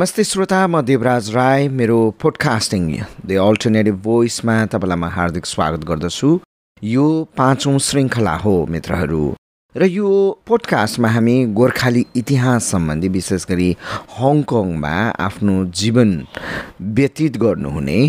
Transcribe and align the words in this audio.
नमस्ते 0.00 0.24
श्रोता 0.24 0.58
म 0.66 0.80
देवराज 0.80 1.28
राई 1.30 1.66
मेरो 1.68 1.96
पोडकास्टिङ 2.20 2.84
द 3.28 3.36
अल्टरनेटिभ 3.46 3.96
भोइसमा 4.04 4.54
तपाईँलाई 4.72 4.96
म 4.96 5.04
हार्दिक 5.16 5.46
स्वागत 5.46 5.84
गर्दछु। 5.88 6.28
यो 6.82 7.04
पाँचौँ 7.36 7.78
श्रृङ्खला 7.86 8.34
हो 8.44 8.54
मित्रहरू। 8.72 9.24
र 9.74 9.84
यो 9.86 10.12
पोडकास्टमा 10.48 11.08
हामी 11.08 11.34
गोर्खाली 11.58 12.04
इतिहास 12.16 12.70
सम्बन्धी 12.72 13.08
विशेष 13.16 13.44
गरी 13.50 13.68
हङकङमा 14.16 14.94
आफ्नो 15.26 15.56
जीवन 15.82 16.16
व्यतीत 16.96 17.36
गर्नुहुने 17.44 18.00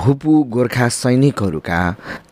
भुपु 0.00 0.42
गोर्खा 0.56 0.88
सैनिकहरूका 1.00 1.82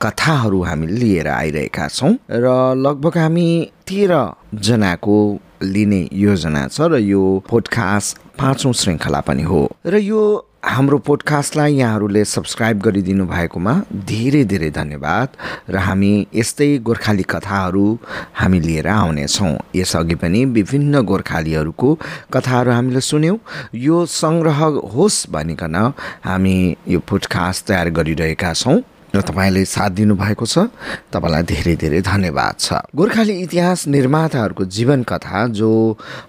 कथाहरू 0.03 0.63
हामी 0.71 0.87
लिएर 0.87 1.29
आइरहेका 1.37 1.89
छौँ। 1.99 2.13
र 2.33 2.57
लगभग 2.87 3.19
हामी 3.19 3.49
तेह्रजनाको 3.89 5.21
लिने 5.63 6.09
योजना 6.13 6.67
छ 6.69 6.81
र 6.81 6.99
यो 6.99 7.43
पोडकास्ट 7.51 8.19
पाँचौँ 8.39 8.73
श्रृङ्खला 8.73 9.21
पनि 9.21 9.43
हो। 9.43 9.69
र 9.87 9.97
यो 9.99 10.47
हाम्रो 10.65 10.99
पोडकास्टलाई 10.99 11.75
यहाँहरूले 11.75 12.25
सब्सक्राइब 12.25 12.79
गरिदिनु 12.85 13.25
भएकोमा 13.27 13.73
धेरै 14.09 14.45
धेरै 14.45 14.71
धन्यवाद। 14.71 15.29
र 15.71 15.77
हामी 15.77 16.27
यस्तै 16.35 16.79
गोर्खाली 16.85 17.23
कथाहरू 17.23 17.87
हामी 18.35 18.61
लिएर 18.61 18.89
आउनेछौँ। 18.89 19.57
यसअघि 19.77 20.15
पनि 20.21 20.45
विभिन्न 20.45 21.01
गोर्खालीहरूको 21.01 21.89
कथाहरू 22.33 22.71
हामीले 22.71 23.01
सुन्यौँ। 23.01 23.39
यो 23.75 24.05
सङ्ग्रह 24.07 24.61
होस् 24.95 25.31
भनिकन 25.33 25.77
हामी 26.25 26.57
यो 26.89 27.01
पोडकास्ट 27.09 27.67
तयार 27.69 27.91
गरिरहेका 27.91 28.53
छौँ। 28.53 28.81
र 29.15 29.21
तपाईँले 29.21 29.65
साथ 29.65 29.91
दिनुभएको 29.91 30.47
छ। 30.47 30.71
तपाईँलाई 31.11 31.43
धेरै 31.43 31.75
धेरै 31.77 32.01
धन्यवाद 32.01 32.55
छ। 32.59 32.69
गोर्खाली 32.95 33.35
इतिहास 33.43 33.87
निर्माताहरूको 33.91 34.65
जीवन 34.65 35.03
कथा 35.03 35.47
जो 35.51 35.71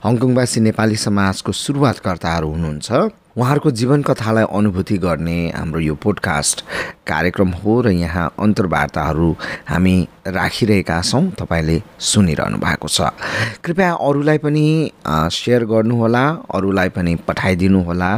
हङकङवासी 0.05 0.59
नेपाली 0.67 0.95
समाजको 0.97 1.51
सुरुवातकर्ताहरू 1.53 2.47
हुनुहुन्छ 2.51 2.89
उहाँहरूको 3.31 3.71
जीवन 3.71 4.01
कथालाई 4.03 4.45
अनुभूति 4.51 4.97
गर्ने 4.97 5.37
हाम्रो 5.55 5.79
यो 5.79 5.95
पोडकास्ट 5.95 6.63
कार्यक्रम 7.07 7.49
हो 7.63 7.73
र 7.81 7.89
यहाँ 7.95 8.27
अन्तर्वार्ताहरू 8.35 9.29
हामी 9.69 9.95
राखिरहेका 10.27 11.01
छौँ। 11.01 11.23
तपाईँले 11.39 11.77
सुनिरहनु 11.95 12.57
भएको 12.59 12.87
छ। 12.87 13.15
कृपया 13.63 13.91
अरूलाई 13.93 14.37
पनि 14.43 14.65
सेयर 15.07 15.63
गर्नुहोला 15.63 16.25
अरूलाई 16.51 16.89
पनि 16.91 17.15
पठाइदिनुहोला 17.23 18.11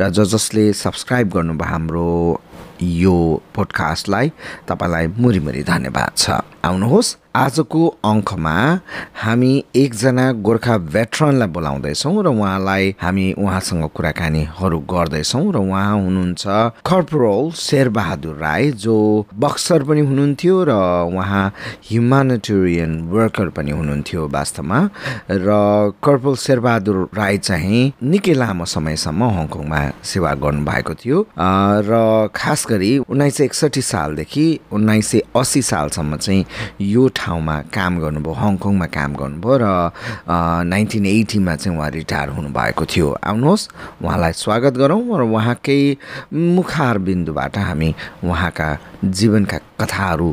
र 0.00 0.10
ज 0.10 0.26
जसले 0.34 0.72
सब्सक्राइब 0.72 1.28
गर्नुभयो 1.30 1.68
हाम्रो 1.70 2.10
यो 2.80 3.42
पोडकास्टलाई 3.54 4.32
तपाईँलाई 4.68 5.06
मुरीमुरी 5.18 5.62
धन्यवाद 5.62 6.12
छ। 6.16 6.30
आउनुहोस्। 6.66 7.16
आजको 7.36 7.80
अङ्कमा 8.10 8.56
हामी 9.22 9.52
एकजना 9.76 10.24
गोर्खा 10.46 10.76
भेटरनलाई 10.88 11.48
बोलाउँदैछौँ 11.52 12.22
र 12.24 12.28
उहाँलाई 12.32 12.84
हामी 12.96 13.26
उहाँसँग 13.36 13.84
कुराकानीहरू 13.92 14.78
गर्दैछौँ 14.88 15.44
र 15.52 15.56
उहाँ 15.60 16.00
हुनुहुन्छ 16.00 16.44
कर्पोरल 16.80 17.50
शेरबहादुर 17.52 18.36
राई 18.40 18.70
जो 18.80 18.96
बक्सर 19.36 19.84
पनि 19.84 20.00
हुनुहुन्थ्यो 20.08 20.56
र 20.64 20.72
उहाँ 21.12 21.44
ह्युमानिटेरियन 21.88 22.92
वर्कर 23.12 23.48
पनि 23.52 23.70
हुनुहुन्थ्यो 23.76 24.20
वास्तवमा। 24.32 24.80
र 25.28 25.48
कर्पोरल 26.00 26.36
शेरबहादुर 26.40 26.96
राई 27.20 27.38
चाहिँ 27.38 27.92
निकै 28.00 28.34
लामो 28.40 28.64
समयसम्म 28.64 29.22
हङकङमा 29.36 29.80
सेवा 30.08 30.32
गर्नुभएको 30.40 30.94
थियो। 30.96 31.18
र 31.84 31.92
खास 32.32 32.66
गरी 32.70 32.90
उन्नाइस 33.12 33.36
सय 33.36 33.44
एकसठी 33.44 33.82
सालदेखि 33.92 34.46
उन्नाइस 34.72 35.06
सय 35.10 35.20
अस्सी 35.36 35.62
सालसम्म 35.62 36.16
चाहिँ 36.16 36.44
यो 36.80 37.08
ठाउँमा 37.16 37.56
काम 37.74 37.92
गर्नुभयो 38.00 38.34
हङकङमा 38.34 38.86
काम 38.96 39.10
गर्नुभयो 39.20 39.54
र 39.62 39.64
नाइन्टिन 40.64 41.06
एटीमा 41.06 41.54
चाहिँ 41.56 41.78
उहाँ 41.78 41.90
रिटायर 41.90 42.28
हुनुभएको 42.36 42.84
थियो। 42.86 43.08
आउनुहोस् 43.24 43.68
उहाँलाई 44.04 44.32
स्वागत 44.32 44.74
गरौँ 44.82 45.02
र 45.18 45.22
उहाँकै 45.26 45.80
मुखार 46.32 46.98
बिन्दुबाट 46.98 47.58
हामी 47.58 47.94
उहाँका 48.24 48.68
जीवनका 49.04 49.58
कथाहरू 49.80 50.28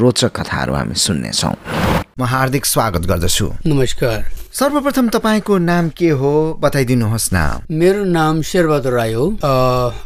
रोचक 0.00 0.32
कथाहरू 0.36 0.72
हामी 0.74 0.94
सुन्नेछौँ। 0.94 1.54
म 2.20 2.22
हार्दिक 2.24 2.64
स्वागत 2.64 3.06
गर्दछु। 3.10 3.46
नमस्कार। 3.66 4.43
सर्वप्रथम 4.54 5.08
तपाईँको 5.10 5.56
नाम 5.58 5.88
के 5.98 6.08
हो? 6.14 6.32
बताइदिनुहोस् 6.62 7.28
न। 7.34 7.66
मेरो 7.74 8.04
नाम 8.06 8.42
शेरबहादुर 8.46 8.92
राई 8.92 9.12
हो। 9.12 9.24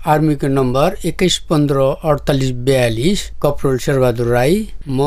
आर्मीको 0.08 0.48
नम्बर 0.48 0.96
एक्काइस 1.06 1.36
पन्ध्र 1.50 1.76
अडतालिस 2.00 2.50
बयालिस 2.64 3.24
कपरोल 3.44 3.76
शेरबहादुर 3.78 4.26
राई। 4.26 4.54
म 4.88 5.00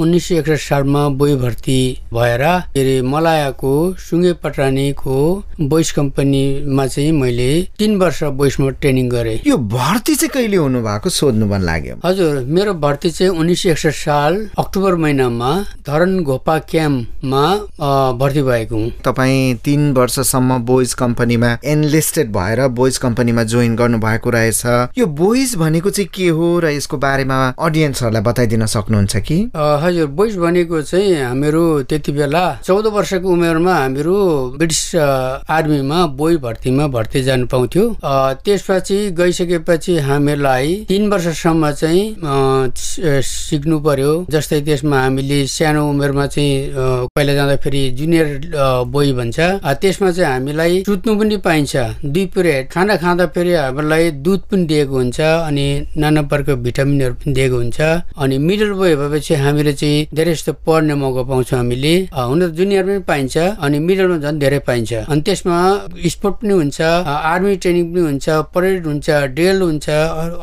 उन्नाइस 0.00 0.28
सय 0.28 0.38
एकसठी 0.38 0.64
सालमा 0.64 1.08
बोई 1.20 1.34
भर्ती 1.36 1.80
भएर 2.14 2.44
के 2.72 2.80
अरे 2.80 3.02
मलायाको 3.04 3.74
सुङ्गे 4.00 4.32
पटानीको 4.40 5.18
बोइस 5.68 5.92
कम्पनीमा 5.92 6.86
चाहिँ 6.86 7.12
मैले 7.12 7.50
तिन 7.78 7.98
वर्ष 8.00 8.22
बोइसमा 8.40 8.70
ट्रेनिङ 8.80 9.08
गरेँ। 9.10 9.38
यो 9.46 9.56
भर्ती 9.68 10.14
चाहिँ 10.14 10.32
कहिले 10.32 10.56
हुनु 10.56 10.80
भएको 10.88 11.08
सोध्नु 11.10 11.46
मन 11.52 11.60
लाग्यो। 11.60 12.00
हजुर 12.06 12.40
मेरो 12.56 12.74
भर्ती 12.80 13.10
चाहिँ 13.10 13.36
उन्नाइस 13.36 13.62
सय 13.62 13.70
एकसठी 13.70 14.00
साल 14.00 14.48
अक्टोबर 14.58 14.96
महिनामा 14.96 15.52
धरन 15.84 16.18
घोपा 16.24 16.58
क्याम्पमा 16.72 17.44
भर्ती 18.16 18.42
भएको 18.48 18.76
हुँ। 18.78 18.90
तपाईँ 19.04 19.54
तिन 19.64 19.92
वर्षसम्म 19.94 20.58
बोइज 20.66 20.94
कम्पनीमा 20.94 21.56
एनलिस्टेड 21.66 22.32
भएर 22.32 22.66
बोइज 22.78 22.98
कम्पनीमा 22.98 23.42
जोइन 23.50 23.76
गर्नु 23.76 23.98
भएको 23.98 24.30
रहेछ। 24.30 24.62
यो 24.98 25.06
बोइज 25.18 25.54
भनेको 25.58 25.90
चाहिँ 25.90 26.08
के 26.14 26.28
हो 26.28 26.48
र 26.60 26.70
यसको 26.70 26.96
बारेमा 26.98 27.38
अडियन्सहरूलाई 27.58 28.22
बताइदिन 28.22 28.66
सक्नुहुन्छ 28.68 29.16
कि? 29.28 29.38
हजुर 29.56 30.06
बोइज 30.18 30.36
भनेको 30.38 30.82
चाहिँ 30.82 31.14
हामीहरू 31.16 31.64
त्यति 31.88 32.12
बेला 32.12 32.44
चौध 32.64 32.86
वर्षको 32.94 33.28
उमेरमा 33.28 33.74
हामीहरू 33.74 34.16
ब्रिटिस 34.56 34.94
आर्मीमा 35.48 36.06
बोई 36.18 36.36
भर्तीमा 36.38 36.86
भर्ती 36.88 37.22
जानु 37.22 37.46
पाउँथ्यो। 37.46 37.84
त्यसपछि 38.44 38.98
गइसकेपछि 39.18 39.98
हामीलाई 40.08 40.74
तिन 40.88 41.08
वर्षसम्म 41.10 41.70
चाहिँ 41.72 42.04
सिक्नु 43.24 43.78
पर्यो। 43.80 44.12
जस्तै 44.30 44.60
त्यसमा 44.60 45.00
हामीले 45.02 45.46
सानो 45.48 45.88
उमेरमा 45.90 46.26
चाहिँ 46.26 47.08
पहिला 47.14 47.34
जाँदाखेरि 47.34 47.82
जुनियर 47.98 48.28
बोई 48.92 49.12
भन्छ। 49.18 49.38
त्यसमा 49.80 50.10
चाहिँ 50.10 50.32
हामीलाई 50.32 50.82
सुत्नु 50.86 51.12
पनि 51.18 51.36
पाइन्छ। 51.46 51.72
दुई 52.04 52.24
पिरियड 52.34 52.68
खाना 52.72 52.96
खाँदा 53.02 53.26
फेरि 53.34 53.52
हामीलाई 53.54 54.10
दुध 54.24 54.40
पनि 54.50 54.64
दिएको 54.70 54.94
हुन्छ 54.94 55.20
अनि 55.20 55.66
नाना 55.96 56.22
प्रकारको 56.30 56.56
भिटामिनहरू 56.64 57.14
पनि 57.20 57.32
दिएको 57.34 57.56
हुन्छ। 57.56 57.78
अनि 58.18 58.36
मिडल 58.38 58.72
बोय 58.80 58.94
भएपछि 59.00 59.34
हामीले 59.34 59.72
चाहिँ 59.80 60.06
धेरै 60.14 60.32
जस्तो 60.34 60.52
पढ्ने 60.66 60.94
मौका 60.94 61.22
पाउँछौँ 61.30 61.58
हामीले। 61.58 61.94
हुन 62.12 62.40
त 62.40 62.50
जुनियर 62.58 62.84
पनि 62.84 62.98
पाइन्छ 63.08 63.36
अनि 63.64 63.78
मिडलमा 63.78 64.16
झन् 64.24 64.38
धेरै 64.38 64.58
पाइन्छ। 64.68 64.92
अनि 65.08 65.20
त्यसमा 65.26 65.56
स्पोर्ट 66.14 66.34
पनि 66.42 66.54
हुन्छ 66.60 66.78
आर्मी 66.80 67.56
ट्रेनिङ 67.62 67.84
पनि 67.92 68.00
हुन्छ 68.08 68.26
परेड 68.54 68.86
हुन्छ 68.86 69.06
ड्रिल 69.36 69.58
हुन्छ 69.62 69.86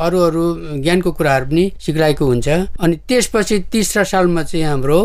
अरू 0.05 0.19
अरू 0.27 0.43
ज्ञानको 0.83 1.11
कुराहरू 1.17 1.45
पनि 1.51 1.63
सिकाइएको 1.85 2.25
हुन्छ। 2.25 2.47
अनि 2.79 2.95
त्यसपछि 3.07 3.55
तेस्रो 3.71 4.03
सालमा 4.11 4.43
चाहिँ 4.43 4.65
हाम्रो 4.65 4.99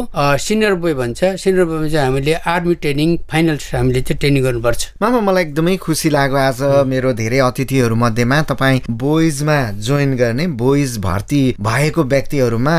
सिनियर 0.46 0.74
बोय 0.82 0.94
भन्छ। 1.00 1.20
सिनियर 1.42 1.64
बोयमा 1.64 1.88
चाहिँ 1.88 2.06
हामीले 2.06 2.34
आर्मी 2.54 2.74
ट्रेनिङ 2.82 3.09
फाइनल 3.30 3.58
हामीले 3.72 4.00
चाहिँ 4.00 4.18
ट्रेनिङ 4.20 4.42
गर्नुपर्छ। 4.44 4.88
मामा 5.02 5.20
मलाई 5.20 5.44
एकदमै 5.44 5.76
खुसी 5.84 6.10
लाग्यो 6.10 6.36
आज 6.38 6.60
मेरो 6.86 7.12
धेरै 7.20 7.38
अतिथिहरू 7.40 7.96
मध्येमा 7.96 8.40
तपाईँ 8.50 8.80
बोइजमा 9.04 9.58
जोइन 9.86 10.14
गर्ने 10.16 10.46
बोइज 10.62 10.96
भर्ती 11.06 11.42
भएको 11.60 12.04
व्यक्तिहरूमा 12.14 12.76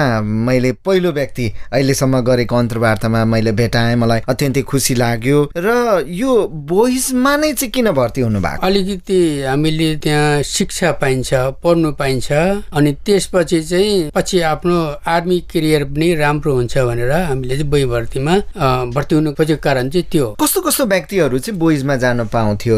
मैले 0.47 0.71
पहिलो 0.85 1.11
व्यक्ति 1.11 1.45
अहिलेसम्म 1.71 2.19
गरेको 2.29 2.55
अन्तर्वार्तामा 2.55 3.23
मैले 3.25 3.51
भेटाएँ। 3.61 3.95
मलाई 3.95 4.21
अत्यन्तै 4.29 4.61
खुसी 4.71 4.95
लाग्यो 4.95 5.39
र 5.57 5.69
यो 6.07 6.31
बोइजमा 6.71 7.35
नै 7.35 7.51
चाहिँ 7.53 7.71
किन 7.71 7.91
भर्ती 7.91 8.21
हुनु 8.21 8.39
भएको 8.41 8.65
अलिकति 8.65 9.19
हामीले 9.47 9.89
त्यहाँ 10.03 10.41
शिक्षा 10.45 10.91
पाइन्छ 11.01 11.29
पढ्नु 11.63 11.91
पाइन्छ 11.99 12.31
अनि 12.31 12.91
त्यसपछि 13.05 13.61
चाहिँ 13.63 14.11
पछि 14.15 14.39
आफ्नो 14.51 14.77
आर्मी 15.07 15.39
करियर 15.53 15.83
पनि 15.91 16.13
राम्रो 16.15 16.53
हुन्छ 16.55 16.77
भनेर 16.77 17.11
हामीले 17.11 17.55
चाहिँ 17.55 17.69
बोइ 17.71 17.85
भर्तीमा 17.93 18.35
भर्ती 18.95 19.15
हुनु 19.15 19.31
खोजेको 19.37 19.61
कारण 19.63 19.89
चाहिँ 19.89 20.05
त्यो 20.11 20.20
कस्तो 20.41 20.61
कस्तो 20.61 20.85
व्यक्तिहरू 20.85 21.39
चाहिँ 21.39 21.59
बोइजमा 21.59 21.95
जान 22.03 22.23
पाउँथ्यो? 22.33 22.77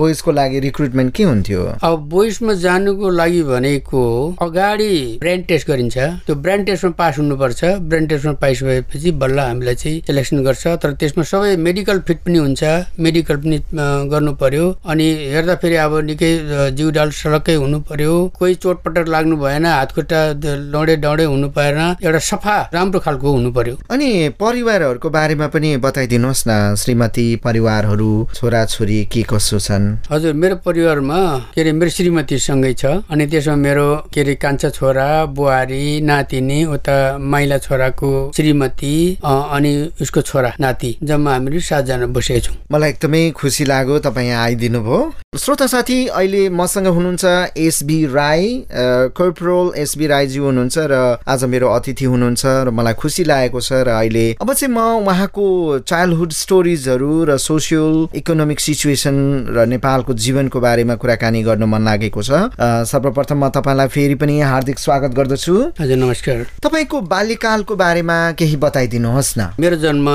बोइजको 0.00 0.30
लागि 0.32 0.60
रिक्रुटमेन्ट 0.60 1.14
के 1.14 1.22
हुन्थ्यो? 1.24 1.62
अब 1.82 1.98
बोइजमा 2.10 2.52
जानुको 2.64 3.10
लागि 3.10 3.42
भनेको 3.42 4.02
अगाडि 4.42 4.92
ब्रेन 5.20 5.42
टेस्ट 5.48 5.68
गरिन्छ। 5.68 5.96
त्यो 6.26 6.34
ब्रेन 6.34 6.64
टेस्टमा 6.64 6.90
पास 6.98 7.18
हुनुपर्छ। 7.18 7.64
ब्रेन 7.90 8.06
टेस्टमा 8.06 8.32
पाइसकेपछि 8.42 9.10
बल्ल 9.22 9.38
हामीलाई 9.40 9.74
चाहिँ 9.74 10.00
सेलेक्सन 10.06 10.42
गर्छ। 10.44 10.66
तर 10.82 10.92
त्यसमा 11.00 11.24
सबै 11.30 11.56
मेडिकल 11.66 12.00
फिट 12.08 12.18
पनि 12.26 12.38
हुन्छ। 12.38 12.62
मेडिकल 13.00 13.36
पनि 13.44 13.58
गर्नु 14.12 14.32
पर्यो 14.42 14.64
अनि 14.90 15.06
हेर्दाखेरि 15.34 15.76
अब 15.84 15.98
निकै 16.10 16.32
जिउ 16.76 16.90
डाल 16.90 17.10
सडक्कै 17.20 17.54
हुनु 17.54 17.80
पर्यो 17.90 18.12
कोही 18.38 18.54
चोटपटक 18.54 19.08
लाग्नु 19.08 19.36
भएन। 19.36 19.66
हातखुट्टा 19.66 20.20
लौडे 20.72 20.96
डौडे 21.04 21.24
हुनु 21.24 21.48
पाएन। 21.56 21.78
एउटा 22.02 22.18
सफा 22.30 22.56
राम्रो 22.74 23.00
खालको 23.00 23.32
हुनु 23.32 23.50
पर्यो 23.52 23.74
अनि 23.90 24.08
परिवारहरूको 24.40 25.10
बारेमा 25.10 25.46
पनि 25.54 25.76
बताइदिनुहोस् 25.84 26.44
न। 26.48 26.59
श्रीमती 26.80 27.26
परिवारहरू 27.44 28.10
छोराछोरी 28.34 28.98
के 29.12 29.22
कसो 29.30 29.58
छन्? 29.58 29.84
हजुर 30.10 30.32
मेरो 30.42 30.56
परिवारमा 30.66 31.20
के 31.54 31.60
अरे 31.60 31.72
मेरो 31.72 31.90
श्रीमतीसँगै 31.90 32.72
छ। 32.74 32.84
अनि 33.10 33.26
त्यसमा 33.26 33.56
मेरो 33.56 33.88
के 34.14 34.20
अरे 34.20 34.34
कान्छा 34.42 34.70
छोरा 34.70 35.08
बुहारी 35.36 36.00
नातिनी 36.02 36.64
उता 36.76 36.98
माइला 37.18 37.58
छोराको 37.58 38.10
श्रीमती 38.36 38.94
अनि 39.24 39.72
उसको 40.02 40.20
छोरा 40.22 40.52
नाति 40.60 40.96
जम्मा 41.02 41.32
हामीहरू 41.32 41.60
सातजना 41.70 42.06
बसेका 42.16 42.40
छौँ। 42.46 42.56
मलाई 42.72 42.90
एकदमै 42.90 43.22
खुसी 43.36 43.64
लाग्यो 43.64 43.98
तपाईँ 44.06 44.28
यहाँ 44.28 44.44
आइदिनु 44.44 44.80
भयो 44.80 45.00
श्रोता 45.38 45.66
साथी 45.66 45.98
अहिले 46.08 46.48
मसँग 46.50 46.86
हुनुहुन्छ 46.86 47.24
एसबी 47.56 47.98
राई 48.12 48.46
कर्पोरल 49.18 49.72
एसबी 49.80 50.06
राईजी 50.06 50.38
हुनुहुन्छ 50.38 50.76
र 50.90 50.94
आज 51.28 51.44
मेरो 51.52 51.68
अतिथि 51.70 52.04
हुनुहुन्छ 52.04 52.42
र 52.66 52.70
मलाई 52.74 52.94
खुसी 52.98 53.24
लागेको 53.24 53.60
छ 53.60 53.72
र 53.86 53.88
अहिले 53.94 54.26
अब 54.42 54.52
चाहिँ 54.52 54.74
म 54.74 55.06
उहाँको 55.06 55.46
चाइल्डहुड 55.86 56.30
स्टोरिजहरू 56.50 57.30
र 57.30 57.36
सोसियल 57.38 58.18
इकोनोमिक 58.18 58.60
सिचुएसन 58.60 59.16
र 59.54 59.64
नेपालको 59.70 60.12
जीवनको 60.18 60.58
बारेमा 60.60 60.94
कुराकानी 60.98 61.42
गर्न 61.46 61.62
मन 61.62 61.82
लागेको 61.86 62.22
छ। 62.26 62.50
सर्वप्रथम 62.90 63.38
म 63.38 63.48
तपाईँलाई 63.54 63.88
फेरि 63.94 64.14
पनि 64.18 64.40
हार्दिक 64.42 64.78
स्वागत 64.78 65.14
गर्दछु। 65.14 65.54
हजुर 65.78 65.96
नमस्कार। 65.96 66.38
तपाईँको 66.58 67.00
बाल्यकालको 67.06 67.74
बारेमा 67.76 68.16
केही 68.34 68.56
बताइदिनुहोस् 68.66 69.32
न। 69.38 69.40
मेरो 69.62 69.76
जन्म 69.78 70.08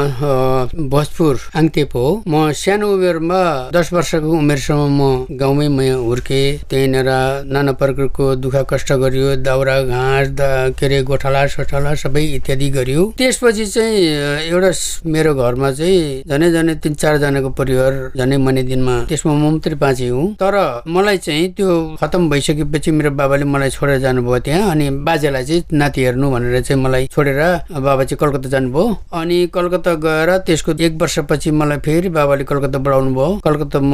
भोजपुर 0.91 1.33
आङतेप 1.55 1.95
हो। 1.95 2.07
म 2.27 2.51
सानो 2.51 2.83
उमेरमा 2.83 3.71
दस 3.71 3.93
वर्षको 3.95 4.27
उमेरसम्म 4.27 4.91
म 4.91 5.39
गाउँमै 5.39 5.67
म 5.71 5.79
हुर्केँ 6.03 6.67
त्यहीँनिर 6.67 7.09
नाना 7.47 7.71
प्रकारको 7.79 8.35
दुःख 8.43 8.55
कष्ट 8.75 8.91
गरियो 8.91 9.39
दाउरा 9.39 9.77
घाँस 9.87 10.27
द 10.35 10.75
के 10.75 10.85
अरे 10.85 11.01
गोठाला 11.07 11.47
सोठाला 11.47 11.95
सबै 11.95 12.23
इत्यादि 12.43 12.69
गरियो। 12.75 13.01
त्यसपछि 13.15 13.65
चाहिँ 13.71 14.51
एउटा 14.51 14.71
मेरो 15.07 15.31
घरमा 15.39 15.71
चाहिँ 15.71 16.23
झनै 16.25 16.49
झनै 16.51 16.73
तिन 16.83 16.93
चारजनाको 17.01 17.49
परिवार 17.57 17.93
झनै 18.17 18.37
मने 18.45 18.61
दिनमा 18.69 18.93
त्यसमा 19.09 19.33
म 19.33 19.43
मात्रै 19.45 19.75
बाँचे 19.77 20.07
हुँ। 20.09 20.25
तर 20.41 20.55
मलाई 20.89 21.17
चाहिँ 21.25 21.47
त्यो 21.57 21.69
खतम 22.01 22.29
भइसकेपछि 22.29 22.91
मेरो 22.91 23.11
बाबाले 23.19 23.45
मलाई 23.45 23.69
छोडेर 23.69 23.99
जानुभयो 24.05 24.39
त्यहाँ 24.45 24.71
अनि 24.71 24.89
बाजेलाई 25.05 25.43
चाहिँ 25.45 25.63
नाति 25.79 26.01
हेर्नु 26.05 26.29
भनेर 26.31 26.61
चाहिँ 26.61 26.81
मलाई 26.81 27.07
छोडेर 27.13 27.39
बाबा 27.77 28.03
चाहिँ 28.03 28.17
कलकत्ता 28.21 28.49
जानुभयो। 28.49 28.85
अनि 29.13 29.37
कलकत्ता 29.53 29.93
गएर 30.05 30.29
त्यसको 30.47 30.71
एक 30.81 30.93
वर्षपछि 31.01 31.51
मलाई 31.51 31.77
फेरि 31.85 32.09
बाबाले 32.17 32.43
कलकत्ता 32.49 32.79
बढाउनु 32.85 33.11
भयो। 33.13 33.29
कलकत्ता 33.45 33.79
म 33.79 33.93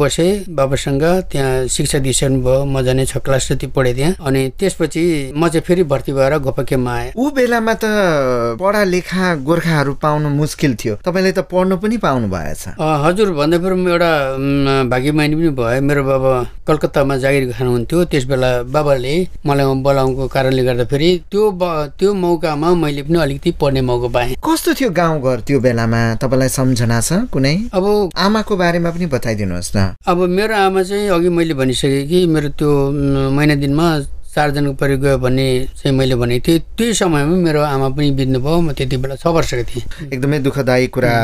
बसेँ 0.00 0.30
बाबासँग 0.48 1.04
त्यहाँ 1.32 1.66
शिक्षा 1.68 1.98
दिइसक्नु 2.06 2.40
भयो। 2.40 2.64
म 2.64 2.82
जाने 2.86 3.04
छ 3.04 3.20
क्लास 3.20 3.52
जति 3.52 3.66
पढेँ 3.76 3.94
त्यहाँ। 3.94 4.14
अनि 4.26 4.48
त्यसपछि 4.58 5.04
म 5.36 5.48
चाहिँ 5.52 5.64
फेरि 5.68 5.82
भर्ती 5.92 6.12
भएर 6.16 6.38
गोपाकेमा 6.40 6.92
आएँ। 6.96 7.12
ऊ 7.16 7.30
बेलामा 7.36 7.74
त 7.74 7.84
पढा 8.60 8.82
लेखा 8.84 9.34
गोर्खाहरू 9.44 9.92
पाउनु 10.00 10.28
मुस्किल 10.40 10.74
थियो। 10.80 10.94
तपाईँले 11.04 11.32
त 11.32 11.44
पढ्नु 11.52 11.65
पनि 11.74 11.96
पाउनु 11.98 12.28
भएछ। 12.30 12.62
अ, 12.78 12.86
हजुर 13.02 13.34
भन्दा 13.34 13.58
फेरि 13.58 13.74
म 13.74 13.88
एउटा 13.90 14.10
भाग्यमानी 14.90 15.34
पनि 15.34 15.50
भयो। 15.58 15.82
मेरो 15.82 16.02
बाबा 16.06 16.32
कलकत्तामा 16.66 17.16
जागिर 17.18 17.52
खानुहुन्थ्यो। 17.58 17.98
त्यस 18.10 18.24
बेला 18.30 18.50
बाबाले 18.70 19.14
मलाई 19.46 19.66
बोलाउनुको 19.82 20.26
कारणले 20.34 20.62
गर्दाखेरि 20.62 21.10
त्यो 21.30 21.42
त्यो 21.98 22.14
मौकामा 22.14 22.68
मैले 22.82 23.02
पनि 23.02 23.18
अलिकति 23.18 23.50
पढ्ने 23.60 23.80
मौका 23.82 24.08
पाएँ। 24.14 24.34
कस्तो 24.38 24.70
थियो 24.78 24.90
गाउँघर 24.94 25.40
त्यो 25.46 25.58
बेलामा? 25.60 26.00
तपाईँलाई 26.22 26.48
सम्झना 26.48 27.00
छ 27.00 27.26
कुनै? 27.34 27.54
अब 27.74 28.10
आमाको 28.14 28.56
बारेमा 28.56 28.90
पनि 28.94 29.06
बताइदिनुहोस् 29.10 29.72
न। 29.76 29.94
अब 30.06 30.18
मेरो 30.36 30.54
आमा 30.54 30.82
चाहिँ 30.82 31.08
अघि 31.10 31.28
मैले 31.28 31.54
भनिसकेँ 31.54 32.06
कि 32.06 32.26
मेरो 32.26 32.48
त्यो 32.58 32.70
महिना 33.36 33.54
दिनमा 33.54 33.86
चारजनाको 34.36 34.74
परिवार 34.76 35.00
गयो 35.02 35.18
भन्ने 35.18 35.46
चाहिँ 35.80 35.96
मैले 35.96 36.14
भनेको 36.20 36.44
थिएँ 36.46 36.60
त्यही 36.76 36.94
समयमा 36.94 37.36
मेरो 37.40 37.60
आमा 37.64 37.88
पनि 37.96 38.10
बित्नु 38.20 38.38
भयो 38.44 38.60
म 38.60 38.72
त्यति 38.76 38.96
बेला 39.00 39.16
छ 39.16 39.26
वर्षको 39.32 39.64
थिएँ। 39.64 40.12
एकदमै 40.12 40.38
दुःखदायी 40.44 40.86
कुरा 40.92 41.14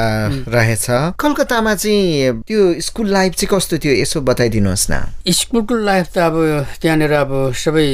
रहेछ। 0.48 0.86
कलकत्तामा 1.20 1.74
चाहिँ 1.74 2.42
त्यो 2.48 2.60
स्कुल 2.80 3.08
लाइफ 3.12 3.32
चाहिँ 3.36 3.50
कस्तो 3.52 3.78
थियो 3.84 3.92
यसो 4.00 4.20
बताइदिनुहोस् 4.24 4.90
न। 4.90 4.94
स्कुलको 5.28 5.74
लाइफ 5.84 6.06
त 6.14 6.18
अब 6.18 6.34
त्यहाँनिर 6.80 7.12
अब 7.12 7.30
सबै 7.52 7.86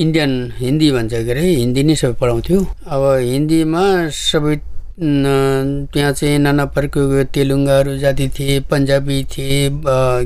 इन्डियन 0.00 0.32
हिन्दी 0.58 0.90
भन्छ 0.92 1.12
के 1.12 1.30
अरे 1.30 1.44
हिन्दी 1.60 1.82
नै 1.84 1.94
सबै 1.94 2.14
पढाउँथ्यो। 2.20 2.58
अब 2.88 3.02
हिन्दीमा 3.20 3.84
सबै 4.08 4.56
त्यहाँ 5.00 6.12
चाहिँ 6.12 6.38
नाना 6.38 6.64
प्रकारको 6.76 7.22
तेलुङ्गाहरू 7.32 7.96
जाति 7.98 8.28
थिए 8.38 8.58
पन्जाबी 8.70 9.22
थिए 9.32 9.70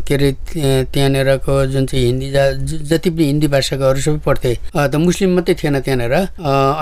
के 0.03 0.15
अरे 0.15 0.31
त्यहाँ- 0.33 0.85
त्यहाँनिरको 0.93 1.55
जुन 1.73 1.87
चाहिँ 1.87 2.05
हिन्दी 2.07 2.31
जा 2.31 2.45
जति 2.91 3.11
पनि 3.11 3.25
हिन्दी 3.27 3.47
भाषाकोहरू 3.55 4.01
सबै 4.01 4.19
पढ्थे 4.27 4.53
त 4.75 4.95
मुस्लिम 5.07 5.31
मात्रै 5.37 5.55
थिएन 5.63 5.81
त्यहाँनिर 5.87 6.15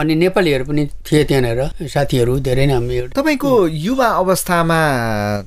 अनि 0.01 0.15
नेपालीहरू 0.17 0.65
पनि 0.65 0.83
थिए 1.05 1.25
त्यहाँनिर 1.29 1.61
साथीहरू 1.93 2.39
धेरै 2.41 2.67
नै 2.67 2.75
हामी 2.75 3.01
तपाईँको 3.13 3.51
युवा 3.69 4.09
अवस्थामा 4.25 4.79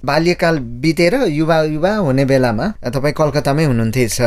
बाल्यकाल 0.05 0.55
बितेर 0.85 1.13
युवा 1.41 1.57
युवा 1.73 1.91
हुने 2.05 2.25
बेलामा 2.31 2.65
तपाईँ 2.93 3.13
कलकत्तामै 3.17 3.63
हुनुहुन्थेछ। 3.65 4.17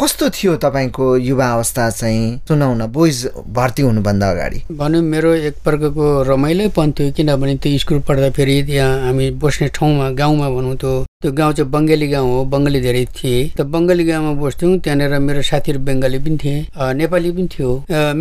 कस्तो 0.00 0.24
थियो 0.36 0.56
तपाईँको 0.64 1.06
युवा 1.28 1.46
अवस्था 1.52 1.84
चाहिँ? 1.90 2.24
सुनाउन 2.48 2.80
बोइज 2.96 3.18
भर्ती 3.56 3.82
हुनुभन्दा 3.82 4.26
अगाडि। 4.30 4.58
भनौँ 4.80 5.02
मेरो 5.02 5.30
एक 5.52 5.54
प्रकारको 5.64 6.04
रमाइलो 6.32 6.68
पन 6.76 6.92
थियो 6.96 7.10
किनभने 7.16 7.40
त्यो 7.42 7.78
स्कुल 7.78 7.98
पढ्दाखेरि 8.08 8.56
त्यहाँ 8.68 8.90
हामी 9.06 9.30
बस्ने 9.42 9.68
ठाउँमा 9.76 10.06
गाउँमा 10.20 10.48
भनौँ 10.54 10.76
त्यो 10.82 10.92
त्यो 11.22 11.32
गाउँ 11.38 11.52
चाहिँ 11.54 11.70
बङ्गाली 11.70 12.06
गाउँ 12.14 12.28
हो 12.30 12.44
बङ्गाली 12.52 12.80
धेरै 12.86 13.04
थिए। 13.16 13.38
त 13.58 13.60
बङ्गाली 13.74 14.04
गाउँमा 14.10 14.32
बस्थ्यौँ 14.42 14.78
त्यहाँनिर 14.84 15.18
मेरो 15.26 15.42
साथीहरू 15.50 15.80
बङ्गाली 15.86 16.18
पनि 16.24 16.36
थिए 16.42 16.56
नेपाली 16.98 17.30
पनि 17.36 17.48
थियो। 17.54 17.70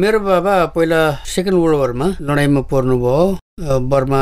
मेरो 0.01 0.19
बाबा 0.19 0.53
पहिला 0.75 1.00
सेकेन्ड 1.33 1.57
वर्ल्ड 1.62 1.77
वारमा 1.81 2.07
लडाइँमा 2.27 2.62
पर्नुभयो। 2.71 3.38
बर्मा 3.62 4.22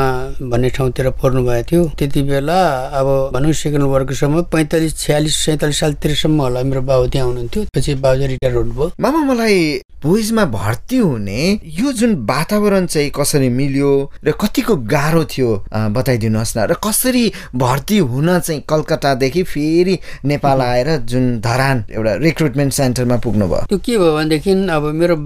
भन्ने 0.50 0.70
ठाउँतिर 0.70 1.10
पर्नु 1.20 1.42
भएको 1.44 1.64
थियो। 1.70 1.84
त्यति 1.98 2.22
बेला 2.22 2.60
अब 2.98 3.06
भनौँ 3.34 3.52
सेकेन्ड 3.52 3.84
वर्ल्डको 3.84 4.14
समय 4.14 4.42
पैँतालिस 4.52 4.98
छ्यालिस 4.98 5.36
सैँतालिस 5.44 5.80
सालतिरसम्म 5.80 6.40
होला 6.40 6.62
मेरो 6.62 6.82
बाबु 6.82 7.06
त्यहाँ 7.12 7.26
हुनुहुन्थ्यो। 7.26 7.64
पछि 7.74 7.94
बाबु 8.04 8.26
रिटायर 8.26 8.54
हुनुभयो। 8.56 8.90
मामा 9.00 9.20
मलाई 9.32 9.58
बोइजमा 10.00 10.44
भर्ती 10.48 10.96
हुने 10.96 11.40
यो 11.76 11.92
जुन 11.92 12.14
वातावरण 12.24 12.86
चाहिँ 12.86 13.10
कसरी 13.16 13.48
मिल्यो 13.48 13.90
र 14.24 14.32
कतिको 14.40 14.76
गाह्रो 14.88 15.24
थियो 15.32 15.50
बताइदिनुहोस् 15.92 16.56
न 16.56 16.60
र 16.70 16.74
कसरी 16.84 17.24
भर्ती 17.54 17.98
हुन 18.00 18.38
चाहिँ 18.38 18.60
कलकत्तादेखि 18.70 19.42
फेरि 19.42 19.98
नेपाल 20.24 20.60
आएर 20.60 20.96
जुन 21.04 21.40
धरान 21.40 21.84
एउटा 21.92 22.14
रिक्रुटमेन्ट 22.24 22.72
सेन्टरमा 22.72 23.16
पुग्नु 23.24 23.46
भयो 23.48 23.66
त्यो 23.68 23.78
के 23.78 23.98
भयो 23.98 24.14
भनेदेखि 24.16 24.52
अब 24.72 24.84
मेरो 25.00 25.16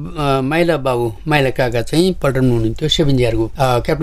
माइला 0.42 0.76
बाबु 0.82 1.12
माइला 1.28 1.50
काका 1.54 1.82
चाहिँ 1.82 2.12
पल्टन 2.22 2.50
हुनुहुन्थ्यो 2.50 2.88
सेभेन 2.88 3.16
जियरको 3.16 3.46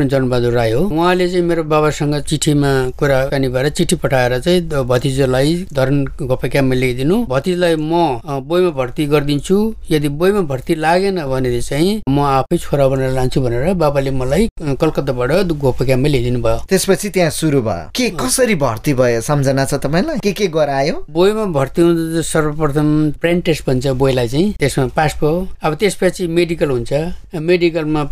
क्याप्टन 0.02 0.10
जनबहादुर 0.10 0.54
राई 0.54 0.72
हो। 0.72 0.82
उहाँले 0.90 1.28
चाहिँ 1.30 1.46
मेरो 1.46 1.64
बाबासँग 1.64 2.16
चिठीमा 2.26 2.72
कुराकानी 2.98 3.48
भएर 3.54 3.70
चिठी 3.70 3.96
पठाएर 4.02 4.40
चाहिँ 4.40 4.62
भतिजालाई 4.90 5.54
धरन 5.74 6.06
घोपेक्याममा 6.26 6.76
ल्याइदिनु 6.76 7.16
भतिजालाई 7.30 7.76
म 7.78 7.94
अ, 8.26 8.40
बोईमा 8.42 8.70
भर्ती 8.74 9.06
गरिदिन्छु। 9.06 9.58
यदि 9.92 10.10
बोईमा 10.10 10.42
भर्ती 10.50 10.76
लागेन 10.76 11.22
भने 11.30 11.62
चाहिँ 11.62 12.02
म 12.10 12.20
आफै 12.20 12.58
छोरा 12.58 12.88
बनाएर 12.88 13.12
लान्छु 13.14 13.42
भनेर 13.42 13.74
बाबाले 13.78 14.12
मलाई 14.12 14.48
कलकत्ताबाट 14.82 15.32
घोपेक्याममा 15.54 16.08
ल्याइदिनु 16.10 16.40
भयो। 16.42 16.58
त्यसपछि 16.70 17.10
त्यहाँ 17.10 17.30
सुरु 17.30 17.62
भयो। 17.62 17.90
के 17.96 18.10
कसरी 18.18 18.56
भर्ती 18.56 18.94
भयो? 18.94 19.22
सम्झना 19.22 19.66
छ 19.66 19.74
तपाईँलाई? 19.86 20.20
के 20.24 20.32
के 20.34 20.48
गरायो? 20.50 21.06
बोईमा 21.10 21.46
भर्ती 21.54 21.82
हुँदा 21.82 22.22
सर्वप्रथम 22.22 22.88
ब्रेन 23.22 23.42
टेस्ट 23.46 23.66
भन्छ 23.68 23.88
बोईलाई 24.02 24.28
चाहिँ। 24.28 24.54
त्यसमा 24.60 24.86
पास 24.98 25.18
भयो। 25.22 25.48
अब 25.62 25.74
त्यसपछि 25.76 26.28
मेडिकल 26.28 26.70
हुन्छ। 26.70 26.92
मेडिकलमा 27.36 28.04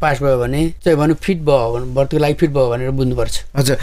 पास 0.00 0.22
भयो 0.22 0.38
भने 0.38 0.62
चाहिँ 0.84 0.98
भनौँ 0.98 1.16
फिट 1.24 1.38
भयो 1.48 1.72
भने 1.74 1.86
भर्तीको 1.94 2.22
लागि 2.22 2.34
फिट 2.40 2.50
भयो 2.50 2.68
भनेर 2.70 2.90
बुझ्नुपर्छ। 2.98 3.34
हजुर। 3.56 3.76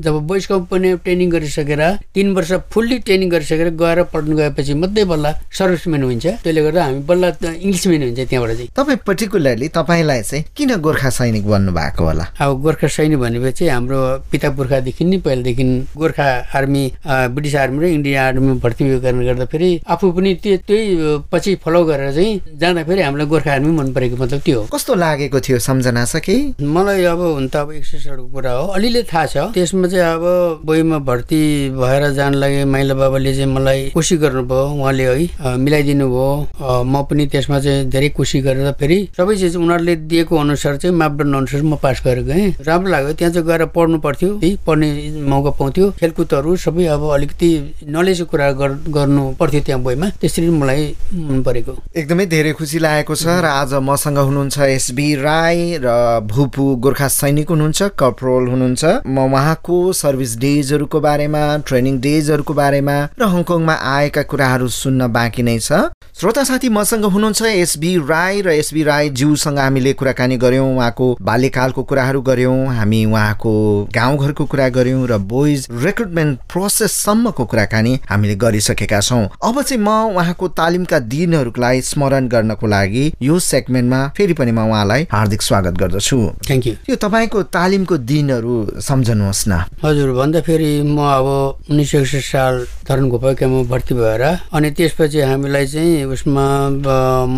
जब 0.00 0.14
बोइस 0.26 0.46
कम्पनी 0.46 0.94
ट्रेनिङ 1.04 1.30
गरिसकेर 1.30 1.82
तिन 2.14 2.32
वर्ष 2.34 2.52
फुल्ली 2.72 2.98
ट्रेनिङ 3.06 3.28
गरिसकेर 3.30 3.70
गएर 3.82 4.02
पढ्नु 4.12 4.36
गएपछि 4.36 4.74
मात्रै 4.74 5.04
बल्ल 5.12 5.26
सर्भिसम्यान 5.58 6.02
हुन्छ। 6.02 6.26
त्यसले 6.40 6.62
गर्दा 6.62 6.84
हामी 6.84 7.00
बल्ल 7.10 7.24
इङ्ग्लिसम्यान 7.44 8.02
हुन्छ 8.02 8.20
त्यहाँबाट 8.20 8.56
चाहिँ। 8.56 8.68
तपाईँ 8.76 8.98
पर्टिकुलरली 9.06 9.68
तपाईँलाई 9.76 10.22
चाहिँ 10.22 10.44
किन 10.56 10.76
गोर्खा 10.80 11.10
सैनिक 11.10 11.44
बन्नु 11.46 11.72
भएको 11.72 12.04
होला? 12.04 12.24
अब 12.40 12.60
गोर्खा 12.62 12.88
सैनिक 12.88 13.18
भनेपछि 13.20 13.68
हाम्रो 13.68 14.00
पिता 14.30 14.48
पुर्खादेखि 14.56 15.04
नै 15.04 15.18
पहिलादेखि 15.24 15.64
गोर्खा 15.96 16.28
आर्मी 16.56 16.84
ब्रिटिस 17.06 17.54
आर्मी 17.56 17.78
र 17.80 17.86
इन्डियन 17.90 18.18
आर्मीमा 18.20 18.54
भर्ती 18.64 18.82
कारणले 19.00 19.24
गर्दाखेरि 19.26 19.70
आफू 19.86 20.06
पनि 20.12 20.34
त्यो 20.42 20.56
त्यही 20.68 20.86
पछि 21.32 21.54
फलो 21.64 21.84
गरेर 21.84 22.12
चाहिँ 22.14 22.58
जाँदाखेरि 22.60 23.02
हामीलाई 23.02 23.26
गोर्खा 23.26 23.52
आर्मी 23.52 23.72
मन 23.78 23.92
परेको 23.92 24.16
मतलब 24.16 24.40
त्यो 24.40 24.58
हो। 24.60 24.66
कस्तो 24.72 24.94
लागेको 24.94 25.40
थियो? 25.40 25.58
सम्झना 25.58 26.04
छ 26.04 26.16
कि 26.24 26.36
मलाई 26.62 27.04
अब 27.04 27.20
हुन 27.20 27.48
त 27.48 27.56
अब 27.56 27.70
एक्सर्साइजको 27.72 28.26
कुरा 28.28 28.52
हो। 28.52 28.66
अलिअलि 28.76 29.02
थाहा 29.12 29.26
छ। 29.26 29.36
त्यसमा 29.54 29.88
चाहिँ 29.88 30.14
अब 30.14 30.24
बोईमा 30.64 30.98
भर्ती 31.08 31.40
भएर 31.76 32.08
जान 32.14 32.34
लागि 32.34 32.64
माइला 32.64 32.94
बाबाले 32.94 33.34
चाहिँ 33.34 33.52
मलाई 33.54 33.80
कोसिस 33.94 34.20
गर्नुभयो 34.20 34.64
उहाँले 34.76 35.04
है 35.04 35.56
मिलाइदिनु 35.56 36.06
भयो 36.10 36.82
म 36.84 37.02
पनि 37.10 37.26
त्यसमा 37.32 37.58
चाहिँ 37.60 37.88
धेरै 37.90 38.08
कोसिस 38.18 38.44
गरेर 38.44 38.72
फेरि 38.80 38.98
सबै 39.16 39.36
चिज 39.36 39.56
उनीहरूले 39.56 39.94
दिएको 40.10 40.34
अनुसार 40.36 40.76
चाहिँ 40.76 40.96
मापदण्ड 40.96 41.36
अनुसार 41.36 41.62
म 41.62 41.76
पास 41.82 42.02
गरेर 42.06 42.24
गएँ। 42.24 42.46
राम्रो 42.66 42.90
लाग्यो। 42.90 43.12
त्यहाँ 43.18 43.32
चाहिँ 43.34 43.46
गएर 43.46 43.64
पढ्नु 43.74 43.98
पर्थ्यो 44.00 44.30
है 44.42 44.50
पढ्ने 44.66 44.88
मौका 45.30 45.50
पाउँथ्यो। 45.58 45.90
खेलकुदहरू 46.00 46.56
सबै 46.56 46.84
अब 46.94 47.02
अलिकति 47.10 47.50
नलेजको 47.88 48.26
कुरा 48.30 48.50
गर्नु 48.96 49.24
पर्थ्यो 49.40 49.60
त्यहाँ 49.66 49.82
बोइमा 49.82 50.08
त्यसरी 50.20 50.48
मलाई 50.50 50.82
मन 51.14 51.42
परेको। 51.42 51.72
एकदमै 51.96 52.26
धेरै 52.26 52.52
खुसी 52.58 52.78
लागेको 52.78 53.14
छ 53.14 53.26
र 53.40 53.46
आज 53.50 53.74
मसँग 53.80 54.18
हुनुहुन्छ 54.18 54.58
एसबी 54.76 55.08
राई 55.20 55.58
र 55.84 55.88
भूपू 56.30 56.49
गोर्खा 56.56 57.08
सैनिक 57.08 57.48
हुनुहुन्छ 57.48 57.82
कप्रोल 57.98 58.48
हुनुहुन्छ। 58.48 58.84
म 59.06 59.18
उहाँको 59.30 59.92
सर्भिस 59.92 60.36
डेजहरूको 60.38 61.00
बारेमा 61.00 61.42
ट्रेनिङ 61.66 62.00
डेजहरूको 62.00 62.54
बारेमा 62.54 62.96
र 63.20 63.24
हङकङमा 63.24 63.74
आएका 63.74 64.22
कुराहरू 64.22 64.68
सुन्न 64.68 65.08
बाँकी 65.12 65.42
नै 65.42 65.58
छ। 65.58 65.72
श्रोता 66.20 66.42
साथी 66.44 66.68
मसँग 66.68 67.04
हुनुहुन्छ 67.04 67.42
एसबी 67.42 67.96
राई 68.08 68.40
र 68.42 68.48
एसबी 68.52 68.82
राई 68.82 69.10
ज्यूसँग 69.10 69.58
हामीले 69.58 69.92
कुराकानी 69.92 70.36
गऱ्यौँ 70.36 70.68
उहाँको 70.76 71.16
बाल्यकालको 71.22 71.82
कुराहरू 71.82 72.20
गऱ्यौँ 72.22 72.66
हामी 72.76 73.04
उहाँको 73.04 73.52
गाउँघरको 73.94 74.44
कुरा 74.44 74.68
गऱ्यौँ 74.68 75.06
र 75.08 75.18
बोइज 75.18 75.66
रिक्रुटमेन्ट 75.84 76.38
प्रोसेससम्मको 76.52 77.44
कुराकानी 77.44 77.98
हामीले 78.10 78.34
गरिसकेका 78.36 79.00
छौँ। 79.00 79.28
अब 79.42 79.62
चाहिँ 79.62 79.82
म 79.82 79.88
उहाँको 80.16 80.48
तालिमका 80.48 80.98
दिनहरूलाई 80.98 81.80
स्मरण 81.80 82.28
गर्नको 82.28 82.66
लागि 82.66 83.12
यो 83.22 83.38
सेगमेन्टमा 83.38 84.06
फेरि 84.16 84.32
पनि 84.32 84.52
म 84.52 84.68
उहाँलाई 84.68 85.06
हार्दिक 85.12 85.42
स्वागत 85.42 85.78
गर्दछु। 85.80 86.20
थ्याङ्क 86.46 86.66
यू 86.66 86.74
यो 86.90 86.96
तपाईँको 87.04 87.42
तालिमको 87.56 87.96
दिनहरू 88.10 88.54
सम्झनुहोस् 88.88 89.44
न। 89.48 89.52
हजुर 89.84 90.10
भन्दाखेरि 90.20 90.72
म 90.82 90.98
अब 90.98 91.26
उन्नाइस 91.70 91.90
सय 91.90 91.98
एकसठी 92.00 92.20
साल 92.20 92.54
धरन 92.88 93.08
गोपाकामा 93.08 93.62
भर्ती 93.70 93.94
भएर 93.94 94.22
अनि 94.52 94.70
त्यसपछि 94.76 95.20
हामीलाई 95.20 95.66
चाहिँ 95.66 96.04
उसमा 96.14 96.46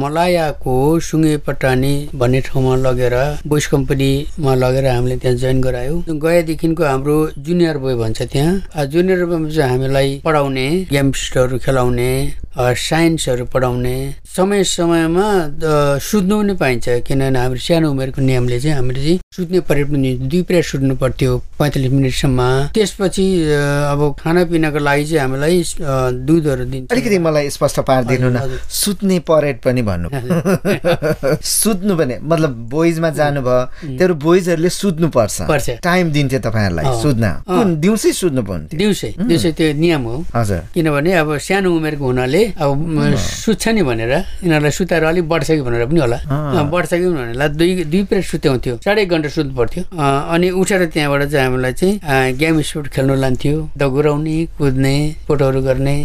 मलायाको 0.02 0.74
सुङ्गे 1.08 1.36
पटानी 1.46 1.94
भन्ने 2.14 2.40
ठाउँमा 2.46 2.74
लगेर 2.86 3.14
बोइस 3.46 3.66
कम्पनीमा 3.74 4.54
लगेर 4.54 4.86
हामीले 4.86 5.16
त्यहाँ 5.22 5.36
जोइन 5.36 5.60
गरायो। 5.60 5.94
गएदेखिको 6.08 6.84
हाम्रो 6.84 7.16
जुनियर 7.38 7.78
बोय 7.78 7.94
भन्छ 8.02 8.22
त्यहाँ। 8.32 8.86
जुनियर 8.86 9.24
बोयमा 9.26 9.48
चाहिँ 9.50 9.70
हामीलाई 9.70 10.20
पढाउने 10.24 10.66
गेम्सहरू 10.90 11.58
खेलाउने 11.58 12.10
साइन्सहरू 12.58 13.44
पढाउने 13.52 13.96
समय 14.32 14.64
समयमा 14.64 15.28
सुत्नु 16.00 16.36
पनि 16.40 16.54
पाइन्छ। 16.56 16.88
किनभने 17.04 17.38
हाम्रो 17.38 17.60
सानो 17.60 17.90
उमेरको 17.92 18.20
नियमले 18.24 18.60
चाहिँ 18.60 18.76
हामीले 18.76 19.00
चाहिँ 19.04 19.20
सुत्ने 19.36 19.60
पनि 19.68 20.10
दुई 20.24 20.42
पिरियड 20.48 20.64
सुत्नु 20.64 20.94
पर्थ्यो 20.96 21.30
पैँतालिस 21.60 21.92
मिनटसम्म। 21.92 22.40
त्यसपछि 22.72 23.24
अब 23.92 24.00
खानापिनाको 24.20 24.78
लागि 24.88 25.04
चाहिँ 25.04 25.20
हामीलाई 25.20 25.56
दुधहरू 26.24 26.64
दिन्छ। 26.64 26.88
अलिकति 26.92 27.18
मलाई 27.28 27.50
स्पष्ट 27.56 27.80
पारिदिनु 27.84 28.28
न। 28.32 28.56
सुत्ने 28.72 29.18
परेड 29.28 29.60
पनि 29.60 29.82
भन्नु। 29.84 30.08
सुत्नु 31.44 31.92
भने 32.00 32.18
मतलब 32.24 32.52
बोइजमा 32.72 33.10
जानुभयो 33.20 33.96
त्यो 34.00 34.14
बोइजहरूले 34.16 34.70
सुत्नु 34.80 35.08
पर्छ। 35.12 35.68
टाइम 35.84 36.12
दिन्थ्यो 36.16 36.40
तपाईँहरूलाई 36.40 36.84
सुत्न। 37.04 37.24
दिउँसै 37.84 38.12
सुत्नु 38.16 38.42
पर्ने 38.48 38.76
दिउँसै। 38.80 39.12
दिउँसै 39.28 39.52
त्यो 39.60 39.72
नियम 39.76 40.02
हो। 40.08 40.16
हजुर। 40.32 40.60
किनभने 40.72 41.12
अब 41.20 41.36
सानो 41.36 41.68
उमेरको 41.76 42.04
हुनाले 42.04 42.42
अब 42.56 42.72
सुत्छ 43.44 43.68
नि 43.76 43.82
भनेर 43.84 44.21
यिनीहरूलाई 44.42 44.70
सुताएर 44.70 45.04
अलिक 45.04 45.28
बढ्छ 45.28 45.48
कि 45.50 45.62
भनेर 45.62 45.86
पनि 45.86 46.00
होला। 46.00 46.18
बढ्छ 46.72 46.90
कि 46.92 47.08
भनेर। 47.08 47.48
दुई 47.58 47.84
दुई 47.84 48.02
पिरियड 48.08 48.24
सुत्याउँथ्यो 48.24 48.74
साढे 48.84 49.04
घन्टा 49.06 49.28
सुत्नु 49.28 49.54
पर्थ्यो। 49.54 49.82
अनि 49.92 50.50
उठेर 50.50 50.84
त्यहाँबाट 50.94 51.22
चाहिँ 51.32 51.46
हामीलाई 51.46 51.72
चाहिँ 51.72 52.34
गेम 52.38 52.60
स्पोर्ट 52.60 52.86
खेल्नु 52.94 53.14
लान्थ्यो। 53.14 53.56
दगुराउने 53.78 54.36
कुद्ने 54.58 54.94
फोटोहरू 55.28 55.60
गर्ने 55.62 55.96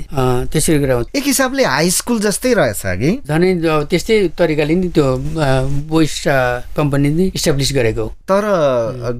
त्यसरी 0.52 0.78
गराउँथ्यो 0.80 1.18
एक 1.20 1.26
हिसाबले 1.26 1.64
हाई 1.64 1.90
स्कुल 1.92 2.20
जस्तै 2.22 2.54
रहेछ 2.54 2.82
कि? 3.02 3.12
झनै 3.28 3.50
त्यस्तै 3.90 4.16
तरिकाले 4.38 4.76
नि 4.76 4.88
त्यो 4.96 5.06
बोइस 5.90 6.16
कम्पनी 6.78 7.10
नै 7.10 7.26
इस्टाब्लिस 7.36 7.70
गरेको 7.76 8.06
तर 8.30 8.44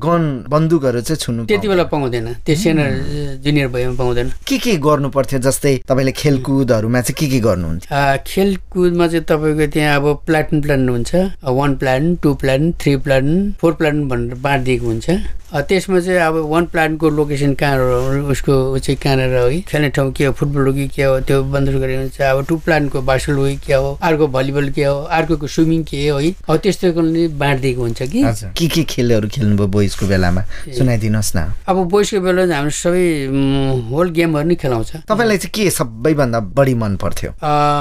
गन 0.04 0.24
बन्दुकहरू 0.50 1.02
चाहिँ 1.02 1.20
छुनु 1.20 1.46
त्यति 1.48 1.68
बेला 1.68 1.84
पाउँदैन। 1.92 2.28
त्यो 2.46 2.56
सेनियर 2.56 3.42
जुनियर 3.44 3.68
भएमा 3.68 3.94
पाउँदैन। 3.98 4.28
के 4.48 4.58
के 4.58 4.76
गर्नु 4.78 5.10
पर्थ्यो 5.10 5.40
जस्तै 5.40 5.74
तपाईँले 5.88 6.12
खेलकुदहरूमा 6.12 7.02
चाहिँ 7.02 7.16
के 7.20 7.28
के 7.32 7.40
गर्नुहुन्थ्यो 7.48 7.90
खेलकुदमा 8.88 9.08
चाहिँ 9.08 9.24
तपाईँको 9.28 9.66
त्यहाँ 9.72 9.96
अब 10.00 10.24
प्लाटन 10.26 10.62
प्लान 10.62 10.90
हुन्छ। 10.90 11.44
One 11.44 11.76
plan 11.78 12.16
two 12.24 12.34
plan 12.40 12.72
three 12.80 12.96
plan 13.04 13.52
four 13.60 13.74
plan 13.76 14.08
भनेर 14.08 14.36
बाँडिदिएको 14.40 14.88
हुन्छ। 14.88 15.10
त्यसमा 15.48 16.00
चाहिँ 16.00 16.20
अब 16.20 16.36
वान 16.52 16.66
प्लानको 16.72 17.10
लोकेसन 17.10 17.54
कहाँ 17.60 18.32
उसको 18.32 18.80
चाहिँ 18.80 18.98
कहाँनिर 19.04 19.36
हो? 19.36 19.48
खेल्ने 19.68 19.90
ठाउँ 19.96 20.12
के 20.12 20.26
हो? 20.26 20.32
फुटबल 20.32 20.68
हो 20.68 20.74
कि 20.74 20.88
के 20.88 21.04
हो? 21.04 21.20
त्यो 21.24 21.44
बन्दोबस्त 21.44 21.80
गरेको 21.80 22.00
हुन्छ। 22.00 22.22
अब 22.22 22.46
टु 22.48 22.56
प्लानको 22.68 23.02
बास्केट 23.02 23.36
हो 23.36 23.44
कि 23.44 23.56
के 23.68 23.74
हो? 23.74 23.98
अर्को 24.02 24.28
भलिबल 24.28 24.70
के 24.76 24.84
हो? 24.84 24.96
अर्को 25.08 25.48
स्विमिङ 25.48 25.84
के 25.84 26.08
हो 26.08 26.20
है? 26.20 26.32
अब 26.50 26.58
त्यस्तो 26.64 26.92
बाँडिदिएको 27.40 27.82
हुन्छ 27.82 28.02
कि। 28.04 28.24
के 28.56 28.68
के 28.68 28.84
खेलहरू 28.84 29.28
खेल्नुभयो 29.28 29.68
बोइजको 29.68 30.08
बेलामा? 30.08 30.42
सुनाइदिनुहोस् 30.78 31.36
न। 31.36 31.40
अब 31.68 31.76
बोइजको 31.92 32.20
बेला 32.22 32.44
हाम्रो 32.56 32.76
सबै 32.76 33.06
होल 33.92 34.10
गेमहरू 34.12 34.48
नै 34.48 34.56
खेलाउँछ। 34.56 34.92
तपाईँलाई 35.08 35.38
चाहिँ 35.38 35.52
के 35.56 35.70
सबैभन्दा 35.72 36.40
बढी 36.60 36.74
मन 36.76 36.96
पर्थ्यो? 37.00 37.32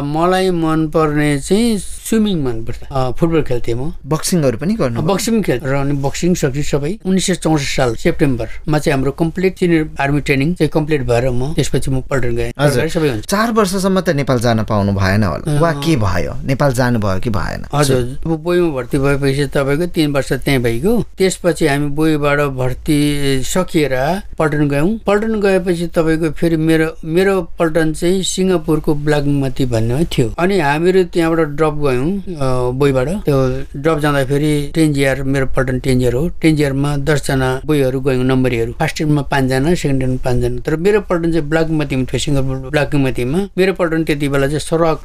मलाई 0.07 0.51
मन 0.55 0.87
पर्ने 0.97 1.29
चाहिँ 1.45 1.79
स्विमिङ 1.79 2.37
मन 2.45 2.65
पर्छ 2.65 2.81
फुटबल 3.19 3.43
खेल्थेँ 3.43 3.75
म। 3.75 3.93
बक्सिङहरू 4.09 4.57
पनि 4.59 4.75
गर्नु 4.81 5.03
बक्सिङ 5.03 5.43
खेल 5.43 5.61
र 5.61 5.75
अनि 5.77 5.95
बक्सिङ 6.01 6.35
सक्छु 6.41 6.63
सबै। 6.73 6.93
उन्नाइस 7.05 7.27
सय 7.27 7.35
चौसठी 7.45 7.71
साल 7.77 7.95
सेप्टेम्बरमा 8.01 8.79
चाहिँ 8.79 8.95
हाम्रो 8.95 9.13
कम्प्लिट 9.21 9.59
सिनियर 9.59 9.85
आर्मी 10.01 10.21
ट्रेनिङ 10.27 10.55
चाहिँ 10.55 10.71
कम्प्लिट 10.71 11.03
भएर 11.11 11.29
म 11.31 11.53
त्यसपछि 11.55 11.91
म 11.91 12.01
पल्टन 12.09 12.35
गएँ। 12.37 12.53
सबै 12.57 13.09
हुन्छ। 13.11 13.27
चार 13.27 13.51
वर्षसम्म 13.59 14.01
त 14.01 14.09
नेपाल 14.17 14.39
जान 14.41 14.63
पाउनु 14.71 14.93
भएन 14.95 15.25
होला। 15.25 15.59
वा 15.61 15.73
के 15.83 15.97
भयो? 15.99 16.33
नेपाल 16.47 16.73
जानु 16.79 16.99
भयो 17.03 17.21
कि 17.21 17.31
भएन? 17.31 17.67
हजुर 17.75 18.03
अब 18.23 18.33
बोईमा 18.47 18.71
भर्ती 18.77 18.99
भएपछि 18.99 19.47
तपाईँको 19.51 19.87
तिन 19.93 20.13
वर्ष 20.15 20.33
त्यहीँ 20.47 20.63
भइगयो। 20.63 20.95
त्यसपछि 21.19 21.67
हामी 21.67 21.89
बोईबाट 21.99 22.41
भर्ती 22.55 22.99
सकिएर 23.45 23.95
पल्टन 24.39 24.69
गयौँ। 24.69 24.91
पल्टन 25.07 25.35
गएपछि 25.43 25.87
तपाईँको 25.91 26.31
फेरि 26.39 26.57
मेरो 26.57 26.89
मेरो 27.03 27.35
पल्टन 27.59 27.93
चाहिँ 27.99 28.23
सिङ्गापुरको 28.23 28.95
ब्ल्याकमती 29.07 29.65
भन्ने 29.67 30.05
थियो। 30.15 30.29
अनि 30.39 30.59
हामीहरू 30.87 31.03
त्यहाँबाट 31.11 31.49
ड्रप 31.59 31.75
गयौँ 31.83 32.79
बोईबाट। 32.79 33.09
त्यो 33.27 33.39
ड्रप 33.83 33.99
जाँदाखेरि 33.99 34.53
टेन्जियर 34.75 35.23
मेरो 35.27 35.47
पल्टन 35.51 35.79
टेन्जियर 35.83 36.15
हो। 36.15 36.23
टेन्जियरमा 36.43 36.91
दसजना 37.03 37.49
बोईहरू 37.67 38.01
गयौँ 38.07 38.25
नम्बरीहरू। 38.25 38.73
फर्स्ट 38.79 39.01
इयरमा 39.01 39.23
पाँचजना 39.27 39.75
सेकेन्ड 39.75 40.03
इयरमा 40.03 40.19
पाँचजना। 40.25 40.61
तर 40.63 40.77
मेरो 40.79 41.01
पल्टन 41.11 41.31
चाहिँ 41.35 41.49
ब्ल्याकमतीमा 41.51 42.05
थियो 42.07 42.19
सिङ्गापुर 42.23 42.57
ब्ल्याकमतीमा 42.71 43.39
मेरो 43.59 43.73
पल्टन 43.75 44.01
त्यति 44.07 44.29
बेला 44.31 44.47
चाहिँ 44.47 44.63
सरक 44.63 44.99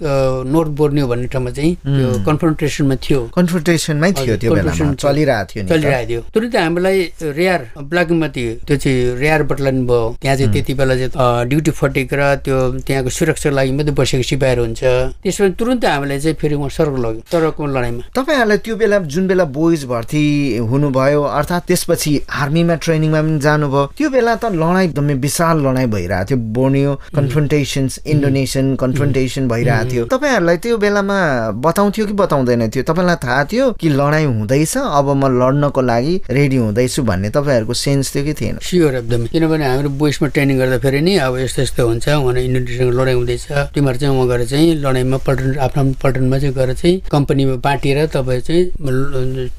नर्थ 0.53 0.71
बोर्नियो 0.77 1.05
भन्ने 1.09 1.27
ठाउँमा 1.33 1.51
चाहिँ 1.57 1.73
त्यो 1.81 2.09
कन्फ्रन्टेसनमा 2.29 2.95
थियो। 3.01 3.19
कन्फ्रन्टेसनमै 3.37 4.11
थियो 4.21 4.35
त्यो 4.37 4.49
बेलामा। 4.53 4.93
चलिरहेको 5.01 5.49
थियो 5.49 5.63
चलिरहेको 5.65 6.07
थियो। 6.09 6.21
तुरन्तै 6.33 6.59
हामीलाई 6.61 6.97
रेयर 7.39 7.61
ब्ल्याकमती 7.89 8.43
त्यो 8.69 8.75
चाहिँ 8.77 9.17
रेयर 9.17 9.41
बटलन 9.49 9.77
भयो। 9.89 10.01
त्यहाँ 10.21 10.35
चाहिँ 10.37 10.51
त्यति 10.53 10.73
बेला 10.77 10.93
चाहिँ 11.01 11.49
ड्युटी 11.49 11.71
फटेको 11.73 12.15
र 12.21 12.21
त्यो 12.45 12.57
त्यहाँको 12.85 13.09
सुरक्षाको 13.09 13.55
लागि 13.55 13.71
मात्रै 13.77 13.93
बसेको 13.97 14.23
सिपाहीहरू 14.29 14.61
हुन्छ। 14.61 14.81
त्यसमा 15.23 15.47
तुरन्तै 15.57 15.70
हामीलाई 15.71 16.19
चाहिँ 16.19 16.35
फेरि 16.41 16.55
उहाँ 16.55 16.69
सरक 16.69 16.95
लग्यो 17.05 17.21
सरकको 17.31 17.65
लडाइँमा 17.65 18.03
तपाईँहरूलाई 18.15 18.57
त्यो 18.65 18.75
बेला 18.75 18.99
जुन 19.11 19.27
बेला 19.27 19.45
बोइज 19.57 19.85
भर्ती 19.85 20.23
हुनुभयो 20.71 21.21
अर्थात् 21.21 21.67
त्यसपछि 21.67 22.13
आर्मीमा 22.41 22.75
ट्रेनिङमा 22.75 23.21
पनि 23.21 23.39
जानुभयो 23.39 23.85
त्यो 23.97 24.09
बेला 24.09 24.35
त 24.35 24.51
लडाइँ 24.51 24.87
एकदमै 24.87 25.13
विशाल 25.21 25.57
लडाइँ 25.65 25.87
भइरहेको 25.87 26.25
थियो। 26.29 26.37
बोर्नियो 26.55 26.91
कन्फ्रन्टेसन्स 27.15 27.99
इन्डोनेसियन 28.05 28.75
कन्फ्रन्टेसन 28.75 29.47
भइरहेको 29.47 29.89
थियो। 29.91 30.03
तपाईँहरूलाई 30.11 30.57
त्यो 30.57 30.77
बेलामा 30.77 31.17
बताउँथ्यो 31.65 32.05
कि 32.05 32.13
बताउँदैन 32.13 32.69
थियो? 32.69 32.83
तपाईँलाई 32.83 33.15
थाहा 33.23 33.43
थियो 33.51 33.71
कि 33.81 33.89
लडाइँ 33.89 34.25
हुँदैछ? 34.25 34.77
अब 34.77 35.07
म 35.15 35.23
लड्नको 35.41 35.81
लागि 35.81 36.13
रेडी 36.29 36.57
हुँदैछु 36.57 37.03
भन्ने 37.03 37.29
तपाईँहरूको 37.29 37.73
सेन्स 37.73 38.15
थियो 38.15 38.23
कि 38.25 38.33
थिएन? 38.33 38.57
स्योर 38.61 38.95
एकदमै। 38.95 39.27
किनभने 39.31 39.65
हाम्रो 39.65 39.89
बोइसमा 40.01 40.27
ट्रेनिङ 40.35 40.57
गर्दाखेरि 40.57 41.01
नि 41.01 41.15
अब 41.25 41.37
यस्तो 41.37 41.61
यस्तो 41.61 41.87
हुन्छ 41.87 42.07
उहाँले 42.09 42.41
इन्डोनेसियनको 42.45 42.93
लडाइँ 42.97 43.15
हुँदैछ। 43.15 43.45
तिमीहरू 43.75 43.97
चाहिँ 43.99 44.15
उहाँ 44.15 44.27
गएर 44.27 44.45
चाहिँ 44.45 44.75
लडाइँमा 44.81 45.17
पल्टन 45.27 45.53
आफ्नो 45.61 45.93
पल्टनमा 46.01 46.37
चाहिँ 46.41 46.53
गएर 46.55 46.73
चाहिँ 46.73 46.95
कम्पनीमा 47.11 47.55
बाँटिएर 47.65 48.05
तपाईँ 48.13 48.41
चाहिँ 48.41 48.63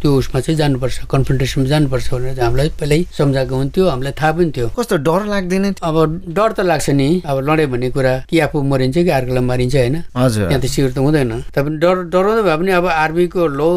त्यो 0.03 0.11
उसमा 0.19 0.41
चाहिँ 0.41 0.57
जानुपर्छ 0.59 0.99
कन्फ्रन्टेसनमा 1.13 1.69
जानुपर्छ 1.69 2.07
भनेर 2.15 2.41
हामीलाई 2.41 2.69
पहिल्यै 2.81 3.05
सम्झाएको 3.19 3.55
हुन्थ्यो 3.57 3.85
हामीलाई 3.89 4.13
थाहा 4.21 4.33
पनि 4.33 4.51
थियो। 4.57 4.69
कस्तो 4.79 4.97
डर 5.07 5.21
लाग्दैन? 5.33 5.65
अब 5.83 5.97
डर 6.37 6.51
त 6.53 6.61
लाग्छ 6.67 6.91
नि। 6.91 7.09
अब 7.23 7.37
लडे 7.49 7.67
भन्ने 7.73 7.91
कुरा 7.95 8.13
कि 8.31 8.39
आफू 8.47 8.63
मरिन्छ 8.73 8.97
कि 8.99 9.11
अर्कोलाई 9.11 9.45
मारिन्छ 9.47 9.75
होइन? 9.77 9.97
त्यहाँ 10.11 10.61
त 10.61 10.67
सिक्योर 10.67 10.91
त 10.91 10.99
हुँदैन। 10.99 11.33
तपाईँ 11.55 11.79
डर 11.79 11.97
डराउँदै 12.11 12.43
भए 12.43 12.57
पनि 12.59 12.71
अब 12.79 12.87
आर्मीको 12.87 13.47
लो 13.47 13.69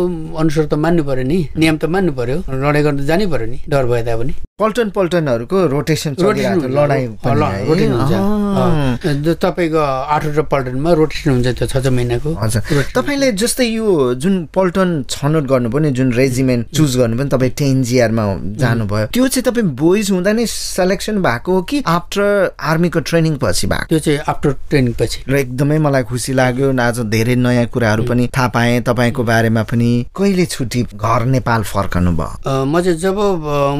अनुसार 0.41 0.65
त 0.65 0.73
मान्नु 0.81 1.03
पर्यो 1.05 1.25
नि। 1.29 1.39
नियम 1.57 1.77
त 1.77 1.85
मान्नु 1.93 2.11
पर्यो। 2.17 2.37
लडाइँ 2.49 2.83
गर्न 2.85 2.97
त 2.97 3.05
जानै 3.05 3.25
पर्यो 3.29 3.47
नि 3.53 3.57
डर 3.69 3.85
भए 3.85 4.01
तापनि। 4.09 4.33
पल्टन 4.55 4.89
पल्टनहरूको 4.95 5.57
रोटेसन 5.67 6.15
लडाइँ 6.15 7.05
रोटेसन 7.21 7.91
हुन्छ। 7.93 9.27
तपाईँको 9.43 9.81
आठवटा 10.15 10.43
पल्टनमा 10.53 10.91
रोटेसन 10.99 11.29
हुन्छ 11.31 11.47
त्यो 11.59 11.67
छ 11.67 11.75
छ 11.83 11.87
महिनाको। 12.05 12.33
हजुर। 12.37 12.93
तपाईँले 12.95 13.31
जस्तै 13.43 13.67
यो 13.73 14.13
जुन 14.21 14.35
पल्टन 14.53 14.89
छनौट 15.09 15.43
गर्नु 15.51 15.69
पनि 15.73 15.91
जुन 15.97 16.13
रेजिमेन्ट 16.13 16.71
चुज 16.71 16.97
गर्नु 16.97 17.17
पनि 17.17 17.29
तपाईँ 17.35 17.53
टेन 17.57 17.83
जिआरमा 17.83 18.25
जानु 18.61 18.85
जानुभयो 18.85 19.07
त्यो 19.13 19.27
चाहिँ 19.27 19.43
तपाईँ 19.43 19.67
बोइज 19.75 20.11
हुँदा 20.11 20.31
नै 20.33 20.45
सेलेक्सन 20.45 21.21
भएको 21.21 21.53
हो 21.53 21.61
कि 21.69 21.81
आफ्टर 21.87 22.51
आर्मीको 22.59 22.99
ट्रेनिङ 22.99 23.37
पछि 23.41 23.67
भएको? 23.67 23.85
त्यो 23.89 23.99
चाहिँ 23.99 24.19
आफ्टर 24.27 24.51
ट्रेनिङ 24.69 24.93
पछि। 24.99 25.23
र 25.27 25.35
एकदमै 25.35 25.77
मलाई 25.79 26.03
खुसी 26.03 26.33
लाग्यो 26.33 26.71
आज 26.75 26.99
धेरै 27.09 27.35
नयाँ 27.35 27.65
कुराहरू 27.73 28.03
पनि 28.03 28.27
थाहा 28.35 28.47
पाएँ 28.55 28.81
तपाईँको 28.81 29.23
बारेमा 29.23 29.63
पनि। 29.63 29.89
कहिले 30.15 30.45
छुट्टी 30.45 30.81
घर 30.95 31.25
नेपाल 31.25 31.63
फर्कनु 31.63 32.11
भयो? 32.11 32.65
म 32.65 32.81
चाहिँ 32.81 32.99
जब 32.99 33.17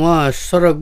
म 0.01 0.31
सडक 0.31 0.77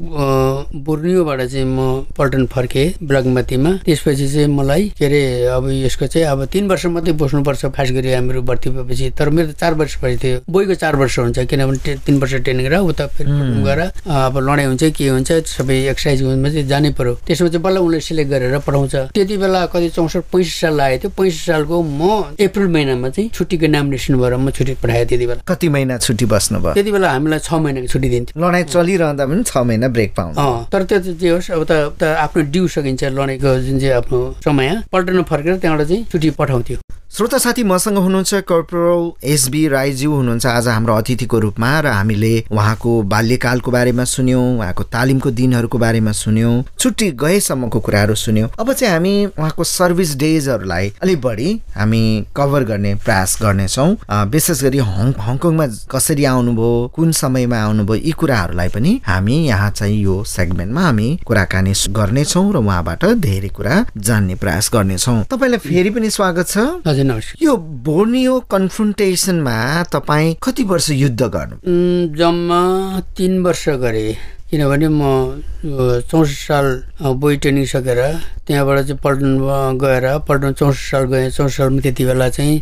बोर्नियोबाट 0.86 1.42
चाहिँ 1.42 1.66
म 1.66 2.06
पल्टन 2.18 2.46
फर्केँ 2.54 2.88
ब्लगमतीमा 3.04 3.72
त्यसपछि 3.86 4.28
चाहिँ 4.34 4.48
मलाई 4.48 4.84
के 4.98 5.06
अरे 5.06 5.22
अब 5.58 5.70
यसको 5.84 6.08
चाहिँ 6.08 6.28
अब 6.28 6.46
तिन 6.54 6.68
वर्ष 6.70 6.86
मात्रै 6.94 7.14
बस्नुपर्छ 7.34 7.66
खास 7.74 7.92
गरी 7.92 8.14
हामीहरू 8.14 8.42
भर्ती 8.42 8.70
भएपछि। 8.70 9.10
तर 9.18 9.30
मेरो 9.30 9.52
त 9.52 9.56
चार 9.58 9.74
वर्ष 9.74 9.98
भएपछि 10.02 10.18
थियो 10.24 10.40
बोईको 10.50 10.76
चार 10.76 10.96
वर्ष 10.96 11.20
हुन्छ 11.20 11.40
किनभने 11.50 11.96
तिन 12.06 12.20
वर्ष 12.20 12.34
ट्रेनिङ 12.46 12.68
र 12.70 12.78
उता 12.86 13.08
फेरि 13.08 13.30
पल्टन 13.30 13.64
गएर 13.66 13.80
अब 14.06 14.38
लडाइँ 14.38 14.68
हुन्छ 14.68 14.84
के 14.94 15.08
हुन्छ 15.10 15.32
सबै 15.50 15.78
एक्सर्साइज 15.90 16.22
हुनुमा 16.22 16.50
चाहिँ 16.50 16.68
जानै 16.68 16.92
पर्यो। 16.94 17.14
त्यसमा 17.26 17.48
चाहिँ 17.50 17.64
बल्ल 17.64 17.78
उनले 17.78 18.00
सिलेक्ट 18.00 18.30
गरेर 18.32 18.58
पठाउँछ 18.62 18.96
त्यति 19.18 19.38
बेला 19.38 19.66
कति 19.74 19.90
चौसठ 19.90 20.24
पैँसठी 20.30 20.60
साल 20.60 20.74
लागेको 20.78 21.02
थियो। 21.02 21.12
पैँसठी 21.18 21.44
सालको 21.50 21.82
म 21.82 22.02
अप्रिल 22.38 22.68
महिनामा 22.68 23.10
चाहिँ 23.10 23.30
छुट्टीको 23.34 23.68
नामिनेसन 23.68 24.14
भएर 24.22 24.36
म 24.38 24.50
छुट्टी 24.54 24.74
पठाएँ 24.84 25.06
त्यति 25.10 25.26
बेला। 25.28 25.42
कति 25.48 25.68
महिना 25.70 25.98
छुट्टी 25.98 26.26
बस्नुभयो? 26.30 26.74
त्यति 26.74 26.92
बेला 26.92 27.10
हामीलाई 27.12 27.40
छ 27.40 27.54
महिनाको 27.54 27.88
छुट्टी 27.88 28.10
दिन्थ्यो। 28.10 28.36
लडाइँ 28.38 28.66
चलिरहँदा 28.70 29.26
पनि 29.26 29.44
छ 29.44 29.58
महिना 29.58 29.88
ब्रेक 29.90 30.12
पाउनु। 30.18 30.36
अँ 30.38 30.68
तर 30.72 30.84
त्यो 30.84 31.00
चाहिँ 31.00 31.18
जे 31.18 31.30
होस् 31.30 31.52
अब 31.52 31.64
त 31.98 32.04
आफ्नो 32.04 32.42
ड्यू 32.54 32.68
सकिन्छ 32.68 33.04
लडाइँको 33.04 33.50
जुन 33.66 33.80
चाहिँ 33.80 33.96
आफ्नो 33.98 34.20
समय। 34.46 34.70
पल्टनमा 34.92 35.24
फर्केर 35.24 35.58
त्यहाँबाट 35.58 35.88
चाहिँ 35.88 36.06
छुट्टी 36.12 36.30
पठाउँथ्यो। 36.40 36.78
श्रोता 37.16 37.38
साथी 37.38 37.64
मसँग 37.64 37.98
हुनुहुन्छ 37.98 38.34
कर्पोरल 38.50 39.30
एसबी 39.32 39.68
राईज्यू। 39.70 40.14
हुनुहुन्छ 40.14 40.46
आज 40.46 40.68
हाम्रो 40.68 40.94
अतिथिको 40.94 41.40
रूपमा 41.40 41.70
र 41.80 41.88
हामीले 41.88 42.34
उहाँको 42.52 42.92
बाल्यकालको 43.06 43.72
बारेमा 43.72 44.04
सुन्यौँ 44.04 44.46
उहाँको 44.58 44.84
तालिमको 44.90 45.32
दिनहरूको 45.32 45.78
बारेमा 45.78 46.12
सुन्यौँ 46.12 46.54
छुट्टी 46.80 47.10
गएसम्मको 47.14 47.80
कुराहरू 47.80 48.16
सुन्यौँ। 48.18 48.50
अब 48.60 48.72
चाहिँ 48.74 48.94
हामी 48.94 49.14
उहाँको 49.26 49.64
सर्भिस 49.64 50.16
डेजहरूलाई 50.18 50.92
अलिक 51.04 51.22
बढी 51.22 51.50
हामी 51.76 52.02
कभर 52.38 52.64
गर्ने 52.66 52.96
प्रयास 53.06 53.38
गर्नेछौँ। 53.42 53.90
विशेष 54.34 54.64
गरी 54.64 54.78
हङ 54.82 55.14
हङकङमा 55.14 55.68
कसरी 55.94 56.26
आउनुभयो 56.26 56.72
कुन 56.96 57.12
समयमा 57.14 57.62
आउनुभयो 57.62 58.02
यी 58.02 58.12
कुराहरूलाई 58.18 58.70
पनि 58.74 59.00
हामी 59.06 59.38
यहाँ 59.46 59.70
चाहिँ 59.70 60.02
यो 60.02 60.24
सेगमेन्टमा 60.34 60.82
हामी 60.82 61.08
कुराकानी 61.28 61.74
गर्नेछौँ 61.94 62.46
र 62.54 62.58
उहाँबाट 62.58 63.06
धेरै 63.22 63.54
कुरा 63.54 63.86
जान्ने 64.02 64.36
प्रयास 64.42 64.72
गर्नेछौँ। 64.74 65.18
तपाईँलाई 65.30 65.62
फेरि 65.70 65.90
पनि 65.94 66.10
स्वागत 66.10 66.50
छ। 66.50 66.58
हजुर 67.04 67.12
नमस्कार 67.12 67.44
यो 67.46 67.56
बोर्नियो 67.84 68.40
कन्फ्रन्टेसनमा 68.52 69.84
तपाईँ 69.84 70.36
कति 70.44 70.64
वर्ष 70.64 70.90
युद्ध 70.90 71.22
गर्नु? 71.22 71.56
जम्मा 72.18 72.62
तिन 73.18 73.44
वर्ष 73.44 73.70
गरेँ। 73.84 74.16
किनभने 74.54 74.88
म 74.94 75.02
चौसठ 76.12 76.38
साल 76.38 76.66
बोई 77.18 77.38
ट्रेनिङ 77.42 77.66
सकेर 77.66 78.00
त्यहाँबाट 78.46 78.80
चाहिँ 78.86 79.00
पल्टन 79.04 79.34
गएर 79.82 80.06
पल्टन 80.28 80.52
चौसठ 80.54 80.80
साल 80.92 81.04
गएँ। 81.10 81.30
चौसठ 81.34 81.58
सालमा 81.58 81.82
त्यति 81.82 82.06
बेला 82.06 82.30
चाहिँ 82.30 82.62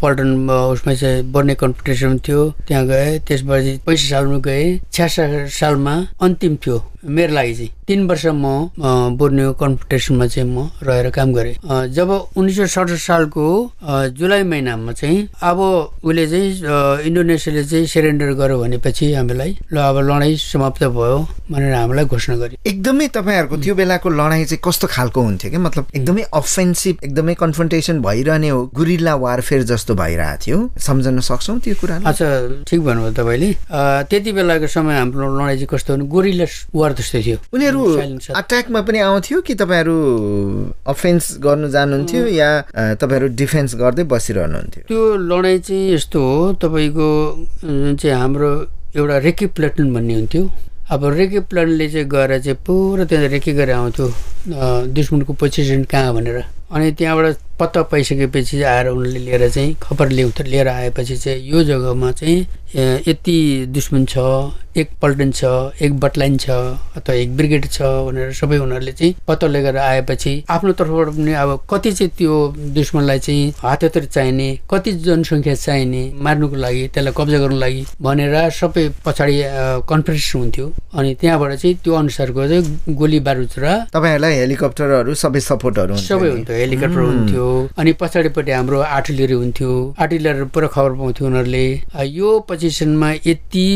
पल्टन 0.00 0.48
उसमा 0.48 0.94
चाहिँ 0.94 1.22
बन्ने 1.32 1.54
कम्पिटिसन 1.60 2.18
थियो। 2.24 2.40
त्यहाँ 2.68 2.86
गएँ। 2.86 3.18
त्यसपछि 3.28 3.72
पैँसठी 3.86 4.08
सालमा 4.08 4.38
गएँ। 4.48 4.78
छ्यासठ 4.88 5.50
सालमा 5.52 5.94
अन्तिम 6.24 6.56
थियो 6.56 6.82
मेरो 7.06 7.34
लागि 7.34 7.54
चाहिँ। 7.54 7.70
तिन 7.86 8.06
वर्ष 8.06 8.26
म 8.32 8.70
बोर्नियो 9.18 9.52
कम्पिटिसनमा 9.60 10.26
चाहिँ 10.26 10.48
म 10.48 10.70
रहेर 10.82 11.10
काम 11.10 11.32
गरेँ। 11.34 11.54
जब 11.90 12.10
उन्नाइस 12.36 12.56
सय 12.56 12.66
सडसठी 12.66 13.02
सालको 13.02 13.44
जुलाई 14.14 14.42
महिनामा 14.42 14.92
चाहिँ 14.92 15.28
अब 15.42 15.58
उसले 16.06 16.26
चाहिँ 16.26 17.06
इन्डोनेसियाले 17.06 17.64
चाहिँ 17.64 17.86
सरेन्डर 17.86 18.32
गर्यो 18.38 18.58
भनेपछि 18.62 19.12
हामीलाई 19.14 19.58
ल 19.72 19.76
अब 19.82 19.98
लडाइँ 20.06 20.36
समाप्त 20.36 20.84
भयो। 20.94 21.25
भनेर 21.50 21.72
हामीलाई 21.74 22.04
घोषणा 22.04 22.36
गर्यो। 22.36 22.58
एकदमै 22.66 23.06
तपाईँहरूको 23.14 23.56
त्यो 23.62 23.74
बेलाको 23.74 24.08
लडाइँ 24.10 24.44
चाहिँ 24.44 24.60
कस्तो 24.64 24.86
खालको 24.86 25.20
हुन्थ्यो 25.22 25.50
कि? 25.50 25.58
मतलब 25.58 25.84
एकदमै 25.94 26.22
अफेन्सिभ 26.34 26.96
एकदमै 27.04 27.34
कन्फ्रन्टेसन 27.34 28.00
भइरहने 28.02 28.48
हो 28.48 28.60
गुरिल्ला 28.74 29.14
वारफेयर 29.14 29.62
जस्तो 29.62 29.94
भइरहेको 29.94 30.40
थियो। 30.46 30.58
सम्झन 30.78 31.20
सक्छौँ 31.20 31.58
त्यो 31.60 31.74
कुरा 31.80 31.96
अच्छा 32.06 32.26
ठिक 32.66 32.80
भन्नुभयो 32.84 33.12
तपाईँले। 33.14 33.50
त्यति 34.10 34.32
बेलाको 34.32 34.66
समय 34.66 34.94
हाम्रो 34.98 35.26
लडाइँ 35.36 35.56
चाहिँ 35.56 35.68
कस्तो 35.70 35.94
भने 35.94 36.06
गोरिला 36.06 36.46
वार 36.74 36.92
जस्तो 36.98 37.18
थियो। 37.22 37.38
उनीहरू। 37.54 37.80
अट्याकमा 38.34 38.80
पनि 38.82 38.98
आउँथ्यो 39.06 39.40
कि 39.40 39.54
तपाईँहरू 39.54 39.96
अफेन्स 40.86 41.24
गर्नु 41.40 41.68
जानुहुन्थ्यो 41.70 42.26
या 42.26 42.50
तपाईँहरू 43.00 43.28
डिफेन्स 43.38 43.74
गर्दै 43.76 44.04
बसिरहनुहुन्थ्यो? 44.10 44.82
त्यो 44.88 45.00
लडाइँ 45.30 45.58
चाहिँ 45.58 45.94
यस्तो 45.94 46.20
हो 46.20 46.52
तपाईँको 46.62 47.08
जुन 47.64 47.96
चाहिँ 47.96 48.16
हाम्रो 48.16 48.50
एउटा 48.96 49.16
रेकी 49.18 49.46
प्लेटन 49.56 49.92
भन्ने 49.94 50.14
हुन्थ्यो। 50.14 50.44
अब 50.86 51.04
रेकी 51.04 51.38
प्लेटनले 51.50 51.88
चाहिँ 51.90 52.06
गएर 52.08 52.38
चाहिँ 52.38 52.58
पुरा 52.62 53.04
त्यहाँ 53.10 53.26
रेकी 53.28 53.52
गरेर 53.52 53.74
आउँथ्यो। 53.74 54.06
दुश्मनको 54.94 55.32
पोजिसन 55.34 55.82
कहाँ 55.90 56.14
भनेर? 56.14 56.38
अनि 56.70 56.90
त्यहाँबाट 56.92 57.36
पत्ता 57.58 57.82
पाइसकेपछि 57.82 58.62
आएर 58.64 58.88
उनीहरूले 58.88 59.18
लिएर 59.20 59.48
चाहिँ 59.48 59.74
खबर 59.82 60.08
ल्याउँथ्यो 60.10 60.46
लिएर 60.46 60.68
आएपछि 60.68 61.16
चाहिँ 61.16 61.48
यो 61.50 61.62
जग्गामा 61.64 62.10
चाहिँ 62.12 62.46
यति 63.06 63.66
दुश्मन 63.70 64.04
छ 64.04 64.18
एक 64.76 64.90
पल्टन 65.02 65.30
छ 65.32 65.44
एक 65.80 65.98
बटलाइन 66.00 66.36
छ 66.36 66.50
अथवा 66.96 67.14
एक 67.14 67.36
ब्रिगेड 67.36 67.66
छ 67.66 67.82
भनेर 68.06 68.32
सबै 68.34 68.58
उनीहरूले 68.58 68.92
चाहिँ 68.92 69.14
पत्ता 69.28 69.46
लिएर 69.46 69.76
आएपछि 69.78 70.32
आफ्नो 70.48 70.72
तर्फबाट 70.72 71.08
पनि 71.08 71.32
अब 71.34 71.58
कति 71.70 71.92
चाहिँ 71.92 72.10
त्यो 72.18 72.34
दुश्मनलाई 72.74 73.18
चाहिँ 73.18 73.54
हात 73.58 73.84
हतियार 73.84 74.06
चाहिने 74.06 74.48
कति 74.70 74.92
जनसङ्ख्या 75.06 75.54
चाहिने 75.56 76.02
मार्नुको 76.20 76.56
लागि 76.56 76.86
त्यसलाई 76.88 77.12
कब्जा 77.16 77.38
गर्नुको 77.38 77.60
लागि 77.60 77.86
भनेर 78.02 78.36
सबै 78.52 78.88
पछाडि 79.04 79.40
कन्फरेन्स 79.88 80.34
हुन्थ्यो 80.36 80.66
अनि 80.92 81.14
त्यहाँबाट 81.14 81.54
चाहिँ 81.54 81.74
त्यो 81.84 81.94
अनुसारको 81.94 82.48
चाहिँ 82.48 82.94
गोली 82.96 83.20
बारुद 83.22 83.58
र 83.58 83.72
तपाईँहरूलाई 83.88 84.34
हेलिकप्टरहरू 84.36 85.14
सबै 85.16 85.40
सपोर्टहरू 85.42 85.96
सबै? 86.04 86.28
हुन्थ्यो 86.28 86.55
हेलिकप्टर 86.56 87.00
हुन्थ्यो। 87.00 87.46
अनि 87.78 87.92
पछाडिपट्टि 88.00 88.52
हाम्रो 88.52 88.80
आर्टिलरी 88.80 89.34
हुन्थ्यो। 89.34 89.72
आर्टिलरी 90.00 90.44
पुरा 90.54 90.68
खबर 90.74 90.92
पाउँथ्यो 90.98 91.26
उनीहरूले। 91.26 91.64
यो 92.16 92.38
पोजिसनमा 92.48 93.10
यति 93.26 93.66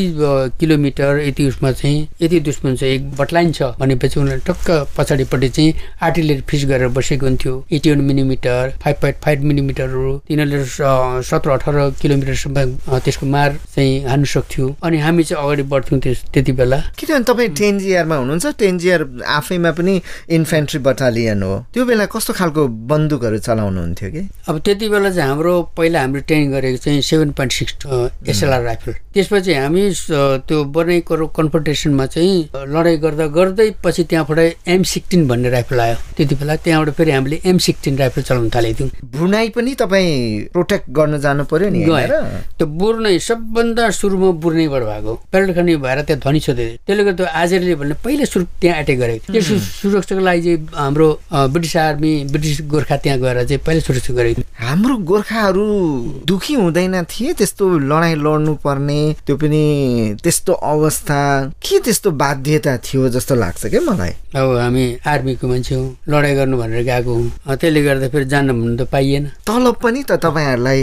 किलोमिटर 0.60 1.20
यति 1.26 1.46
उसमा 1.48 1.72
चाहिँ 1.72 2.08
यति 2.22 2.40
दुश्मन 2.48 2.76
छ 2.76 2.82
एक 2.82 3.10
बटलाइन 3.20 3.52
छ 3.52 3.62
भनेपछि 3.80 4.20
उनीहरूले 4.20 4.44
टक्क 4.46 4.94
पछाडिपट्टि 4.98 5.48
चाहिँ 5.48 5.74
आर्टिलरी 6.02 6.40
फिक्स 6.50 6.64
गरेर 6.70 6.88
बसेको 6.96 7.26
हुन्थ्यो। 7.26 7.54
Eighty 7.72 7.90
one 7.90 8.00
millimetre 8.04 8.72
five 8.82 8.96
point 9.00 9.18
five 9.24 9.42
मिलिमिटरहरू। 9.50 10.16
तिनीहरूले 10.28 11.22
सत्र 11.30 11.50
अठार 11.50 11.76
किलोमिटरसम्म 12.02 12.64
त्यसको 13.04 13.26
मार 13.26 13.58
चाहिँ 13.74 14.04
हान्नु 14.08 14.26
सक्थ्यो। 14.34 14.74
अनि 14.82 14.98
हामी 15.00 15.24
चाहिँ 15.24 15.44
अगाडि 15.44 15.62
बढ्थ्यौँ 15.72 16.00
त्यस 16.00 16.24
त्यति 16.32 16.52
बेला। 16.60 16.78
किनभने 16.98 17.24
तपाईँ 17.24 17.48
टेनजिआरमा 17.60 18.16
हुनुहुन्छ। 18.16 18.46
टेनजिआर 18.60 19.06
आफैमा 19.38 19.70
पनि 19.78 20.00
इन्फेन्ट्री 20.36 20.78
बटालियन 20.86 21.42
हो। 21.42 21.54
त्यो 21.74 21.84
बेला 21.84 22.06
कस्तो 22.14 22.32
खालको 22.38 22.66
बन्दुकहरू 22.90 23.38
चलाउनुहुन्थ्यो 23.38 24.10
कि? 24.10 24.22
अब 24.48 24.58
त्यति 24.64 24.88
बेला 24.88 25.10
चाहिँ 25.10 25.28
हाम्रो 25.30 25.52
पहिला 25.76 26.00
हामीले 26.00 26.22
ट्रेनिङ 26.28 26.50
गरेको 26.52 26.78
चाहिँ 26.84 27.02
seven 27.02 27.30
point 27.38 27.52
six 27.52 27.74
SLR 28.28 28.62
rifle. 28.62 28.92
त्यसपछि 29.14 29.54
हामी 29.54 29.82
त्यो 30.48 30.64
बनाइको 30.76 31.26
कन्फन्ट्रेसनमा 31.38 32.06
चाहिँ 32.06 32.36
लडाइँ 32.74 32.98
गर्दा 33.02 33.26
गर्दै 33.36 33.68
पछि 33.84 34.04
त्यहाँबाट 34.10 34.68
एम 34.68 34.82
सिक्सटिन 34.92 35.26
भन्ने 35.28 35.50
राइफल 35.50 35.80
आयो। 35.80 35.96
त्यति 36.16 36.34
बेला 36.34 36.56
त्यहाँबाट 36.64 36.94
फेरि 36.94 37.10
हामीले 37.10 37.40
एम 37.44 37.58
सिक्सटिन 37.66 37.98
राइफल 37.98 38.22
चलाउन 38.22 38.50
थालेको 38.54 38.78
थियौँ। 38.80 39.10
भुनाइ 39.18 39.48
पनि 39.56 39.74
तपाईँ 39.80 40.44
प्रोटेक्ट 40.52 40.90
गर्न 40.98 41.18
जानु 41.20 41.44
पर्यो 41.50 41.68
नि? 41.70 41.84
त्यो 42.58 42.66
बुर्नै 42.66 43.18
सबभन्दा 43.18 43.90
सुरुमा 43.90 44.30
बुर्नैबाट 44.42 44.82
भएको। 44.82 45.14
पेट्रोल 45.32 45.54
खाने 45.54 45.76
भएर 45.76 46.00
त्यहाँ 46.02 46.20
ध्वनि 46.20 46.40
सोधे 46.40 46.66
त्यसले 46.86 47.04
गर्दा 47.04 47.26
आजले 47.42 47.74
भन्ने 47.74 47.94
पहिला 48.04 48.24
सुरु 48.24 48.44
त्यहाँ 48.60 48.78
एटेक 48.80 48.98
गरेको 49.00 49.32
थियो 49.32 49.42
त्यो 49.42 49.58
सुरक्षाको 49.58 50.22
लागि 50.24 50.42
चाहिँ 50.42 50.68
हाम्रो 50.74 51.08
ब्रिटिस 51.50 51.76
आर्मी 51.76 52.12
ब्रिटिस 52.30 52.59
गोर्खा 52.68 52.96
त्यहाँ 52.96 53.18
गएर 53.20 53.44
चाहिँ 53.44 53.62
पहिला 53.66 53.80
सुरक्षा 53.80 54.14
गरेको 54.14 54.42
हाम्रो 54.60 54.96
गोर्खाहरू 55.10 55.66
दुखी 56.26 56.54
हुँदैन 56.54 57.04
थिए 57.04 57.32
त्यस्तो 57.32 57.64
लडाइँ 57.78 58.16
लड्नु 58.16 58.54
पर्ने 58.64 59.00
त्यो 59.26 59.36
पनि 59.36 59.64
त्यस्तो 60.22 60.52
अवस्था 60.52 61.20
के 61.62 61.78
त्यस्तो 61.80 62.10
बाध्यता 62.10 62.76
थियो 62.84 63.08
जस्तो 63.08 63.34
लाग्छ 63.34 63.66
क्या 63.66 63.80
मलाई? 63.80 64.12
अब 64.36 64.56
हामी 64.56 64.84
आर्मीको 65.06 65.48
मान्छे 65.48 65.74
हौँ 65.74 65.96
लडाइँ 66.08 66.36
गर्नु 66.36 66.56
भनेर 66.58 66.82
गएको 66.84 67.14
हौँ। 67.14 67.56
त्यसले 67.56 67.82
गर्दा 67.82 68.08
फेरि 68.08 68.24
जानु 68.24 68.52
भन्नु 68.52 68.76
त 68.76 68.88
पाइएन। 68.90 69.24
तलब 69.46 69.74
पनि 69.82 70.02
त 70.02 70.12
तपाईँहरूलाई 70.20 70.80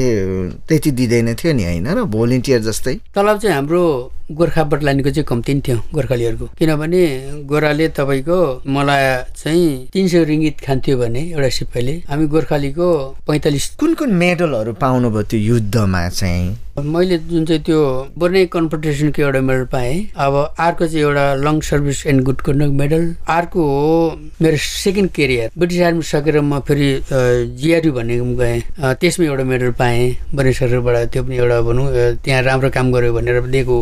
त्यति 0.68 0.92
दिँदैन 0.92 1.34
थियो 1.36 1.54
नि 1.54 1.64
होइन 1.64 1.88
र 1.88 2.04
भोलिन्टियर 2.04 2.62
जस्तै? 2.62 2.96
तलब 3.16 3.38
चाहिँ 3.40 3.56
हाम्रो 3.56 3.84
गोर्खा 4.32 4.64
बटलाइनको 4.64 5.10
चाहिँ 5.10 5.26
कम्ती 5.26 5.54
नै 5.54 5.62
थियो 5.64 5.78
गोर्खालीहरूको। 5.94 6.46
किनभने 6.60 7.02
गोराले 7.48 7.88
तपाईँको 7.96 8.38
मलाई 8.68 9.06
चाहिँ 9.40 9.88
तिन 9.94 10.08
सय 10.08 10.24
रिङ्गित 10.28 10.60
खान्थ्यो 10.68 10.98
भने 10.98 11.22
एउटा 11.32 11.50
सिपाहीले। 11.58 11.96
हामी 12.12 12.28
गोर्खालीको 12.28 12.88
पैँतालिस 13.28 13.70
कुन 13.80 13.94
कुन 13.96 14.14
मेडलहरू 14.14 14.74
पाउनुभयो 14.84 15.24
त्यो 15.32 15.40
युद्धमा 15.40 16.08
चाहिँ? 16.10 16.67
मैले 16.78 17.18
जुन 17.18 17.46
चाहिँ 17.46 17.62
त्यो 17.66 17.78
बोर्ने 18.18 18.46
कम्पिटिसनको 18.54 19.22
एउटा 19.22 19.40
मेडल 19.42 19.64
पाएँ 19.72 19.94
अब 20.14 20.34
अर्को 20.60 20.88
चाहिँ 20.88 21.02
एउटा 21.02 21.34
long 21.42 21.60
service 21.66 22.06
and 22.08 22.22
good 22.24 22.42
conduct 22.46 22.74
medal 22.80 23.06
अर्को 23.34 23.64
हो 23.66 24.20
मेरो 24.42 24.58
सेकेन्ड 24.58 25.10
केरियर। 25.12 25.50
ब्रिटिस 25.58 25.82
आर्मी 25.82 26.04
सकेर 26.06 26.40
म 26.42 26.60
फेरि 26.68 26.90
जिआरयु 27.10 27.94
भन्ने 27.94 28.20
गएँ। 28.38 28.62
त्यसमा 29.02 29.26
एउटा 29.26 29.44
मेडल 29.44 29.72
पाएँ 29.74 30.06
बोर्ने 30.34 30.54
सरकारबाट 30.54 31.10
त्यो 31.14 31.24
पनि 31.24 31.38
एउटा 31.38 31.62
भनौँ 31.66 31.88
त्यहाँ 32.22 32.42
राम्रो 32.44 32.70
काम 32.70 32.92
गर्यो 32.94 33.14
भनेर 33.14 33.42
दिएको। 33.42 33.78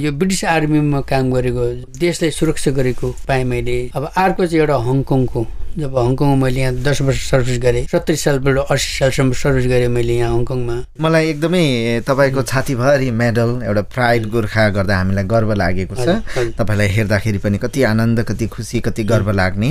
यो 0.00 0.12
ब्रिटिस 0.16 0.44
आर्मीमा 0.48 1.00
काम 1.04 1.30
गरेको 1.32 1.64
देशलाई 2.00 2.30
सुरक्षा 2.32 2.70
गरेको 2.80 3.14
पाएँ 3.28 3.44
मैले। 3.44 3.78
अब 3.92 4.10
अर्को 4.16 4.46
चाहिँ 4.46 4.60
एउटा 4.60 4.76
हङकङको 4.88 5.46
जब 5.78 5.94
हङकङमा 5.94 6.34
मैले 6.34 6.60
यहाँ 6.60 6.74
दस 6.82 7.00
वर्ष 7.06 7.30
सर्भिस 7.30 7.58
गरेँ 7.62 7.86
सत्तरी 7.86 8.16
सालबाट 8.18 8.56
अस्सी 8.66 8.98
सालसम्म 8.98 9.32
सर्भिस 9.32 9.66
गरेँ 9.70 9.88
मैले 9.88 10.14
यहाँ 10.18 10.34
हङकङमा। 10.34 10.76
मलाई 10.98 11.26
एकदमै 11.30 12.02
तपाईँको 12.02 12.42
छातीभरि 12.42 13.10
मेडल 13.14 13.50
एउटा 13.62 13.82
प्राइड 13.94 14.26
गोर्खा 14.26 14.68
गर्दा 14.74 14.96
हामीलाई 14.98 15.24
गर्व 15.30 15.52
लागेको 15.54 15.94
छ। 15.94 16.18
तपाईँलाई 16.58 16.88
हेर्दाखेरि 16.98 17.38
पनि 17.38 17.58
कति 17.62 17.82
आनन्द 17.94 18.22
कति 18.26 18.46
खुसी 18.50 18.80
कति 18.82 19.04
गर्व 19.06 19.30
लाग्ने। 19.30 19.70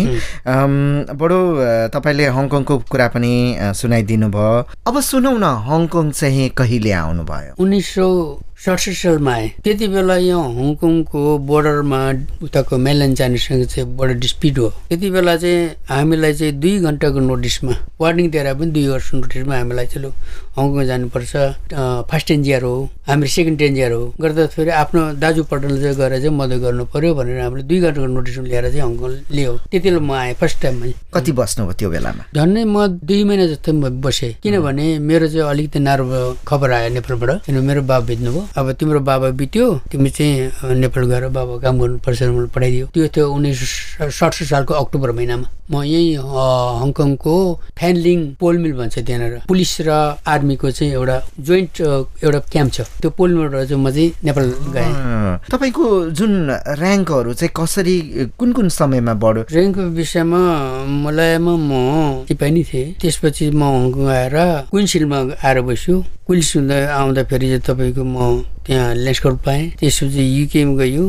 बडो 1.12 1.40
तपाईँले 1.92 2.26
हङकङको 2.32 2.78
कुरा 2.88 3.08
पनि 3.12 3.34
सुनाइदिनु 3.76 4.28
भयो 4.32 4.64
अब 4.88 4.96
सुनौ 5.12 5.36
न 5.36 5.44
हङकङ 5.68 6.12
चाहिँ 6.16 6.50
कहिले 6.56 6.92
आउनुभयो? 7.04 7.60
उन्नाइस 7.60 7.88
सौ 7.96 8.08
सडसठी 8.58 8.94
सालमा 8.94 9.34
आएँ। 9.34 9.50
त्यति 9.64 9.88
बेला 9.88 10.16
यहाँ 10.18 10.50
हङकङको 10.54 11.38
बोर्डरमा 11.46 12.00
उताको 12.44 12.78
मेलन 12.78 13.14
जानेसँग 13.14 13.66
चाहिँ 13.66 13.96
बडो 13.98 14.14
डिस्प्युट 14.20 14.58
हो। 14.58 14.68
त्यति 14.90 15.10
बेला 15.14 15.36
चाहिँ 15.38 15.70
हामीलाई 15.90 16.34
चाहिँ 16.34 16.54
दुई 16.60 16.80
घन्टाको 16.82 17.20
नोटिसमा 17.20 17.74
वार्निङ 18.02 18.30
दिएर 18.32 18.54
पनि 18.58 18.72
दुई 18.74 18.88
वर्ष 18.88 19.14
नोटिसमा 19.14 19.56
हामीलाई 19.58 19.86
चाहिँ 19.94 20.12
हङकङ 20.58 20.86
जानुपर्छ। 20.90 21.34
फर्स्ट 22.10 22.32
एनजिआर 22.32 22.64
हो। 22.64 22.90
हामी 23.08 23.28
सेकेन्ड 23.28 23.62
एनजिआर 23.62 23.92
हो। 23.92 24.14
गर्दा 24.22 24.46
फेरि 24.52 24.72
आफ्नो 24.84 25.02
दाजु 25.24 25.44
पटलले 25.48 25.80
चाहिँ 25.82 25.96
गएर 25.96 26.14
चाहिँ 26.20 26.36
मद्दत 26.38 26.60
गर्नु 26.60 26.84
पर्यो 26.92 27.14
भनेर 27.16 27.40
हामीले 27.40 27.64
दुई 27.64 27.80
घन्टाको 27.80 28.08
नोटिस 28.08 28.38
लिएर 28.52 28.66
चाहिँ 28.68 28.84
हङकङ 28.84 29.12
लियो। 29.32 29.54
त्यति 29.72 29.80
बेला 29.80 30.00
म 30.00 30.12
आएँ 30.12 30.34
फर्स्ट 30.36 30.62
टाइममा 30.62 30.86
कति 31.16 31.32
बस्नुभयो 31.32 31.74
त्यो 31.80 31.90
बेलामा? 31.90 32.24
झन्डै 32.36 32.64
म 32.68 32.76
दुई 33.00 33.24
महिना 33.24 33.46
जस्तो 33.48 33.74
म 33.74 33.90
बसेँ। 34.04 34.34
किनभने 34.44 34.86
मेरो 35.00 35.28
चाहिँ 35.28 35.48
अलिकति 35.50 35.80
नार्भ 35.80 36.12
खबर 36.48 36.72
आयो 36.72 36.90
नेपालबाट। 37.00 37.48
किन 37.48 37.56
मेरो 37.64 37.82
बाबा 37.88 38.06
बित्नुभयो 38.08 38.44
अब 38.60 38.72
तिम्रो 38.76 39.00
बाबा 39.00 39.28
बित्यो 39.40 39.66
तिमी 39.92 40.10
चाहिँ 40.10 40.76
नेपाल 40.76 41.04
गएर 41.08 41.28
बाबा 41.32 41.54
काम 41.64 41.76
गर्नुपर्छ 41.80 42.22
मलाई 42.24 42.52
पठाइदियो। 42.56 42.86
त्यो 42.94 43.08
थियो 43.08 43.26
उन्नाइस 43.32 43.60
सडसठी 44.04 44.46
सालको 44.52 44.74
अक्टोबर 44.74 45.12
महिनामा। 45.16 45.48
म 45.72 45.84
यहीँ 45.84 46.16
हङकङको 46.16 47.36
फ्यानलिङ 47.76 48.20
पोल 48.40 48.58
मिल 48.58 48.74
भन्छ 48.80 49.00
त्यहाँनिर। 49.00 49.48
पुलिस 49.48 49.72
र 49.88 49.90
आर्मीको 50.24 50.72
चाहिँ 50.72 50.94
एउटा 50.94 51.18
जोइन्ट 51.44 51.76
एउटा 52.24 52.40
क्याम्प 52.52 52.72
छ। 52.74 52.82
त्यो 53.02 53.10
पोल 53.18 53.30
मिलबाट 53.38 53.68
चाहिँ 53.70 53.84
म 53.84 53.90
चाहिँ 53.92 54.10
नेपाल 54.26 54.48
गएँ। 54.76 54.94
तपाईँको 55.52 55.86
जुन 56.18 56.34
ऱ्याङ्कहरू 56.50 57.34
चाहिँ 57.34 57.52
कसरी 57.56 57.98
कुन 58.40 58.50
कुन 58.58 58.68
समयमा 58.70 59.14
बढ्यो? 59.14 59.44
ट्रेनको 59.50 59.82
विषयमा 59.98 60.42
मलायमा 61.06 61.54
म 61.56 61.72
सिपाही 62.28 62.52
नै 62.52 62.64
थिएँ। 62.70 62.94
त्यसपछि 63.02 63.46
म 63.54 63.62
हङकङ 63.64 64.06
आएर 64.08 64.36
क्विन्सिलमा 64.72 65.20
आएर 65.46 65.62
बस्यो। 65.62 65.96
क्विन्स 66.28 66.56
हुँदा 66.56 66.76
आउँदाखेरि 66.92 67.48
चाहिँ 67.48 67.62
तपाईँको 67.68 68.04
म 68.04 68.44
त्यहाँ 68.68 68.96
लेन्सकोट 69.00 69.36
पाएँ। 69.48 69.80
त्यसपछि 69.80 70.24
युकेमा 70.28 70.74
गयो। 70.76 71.04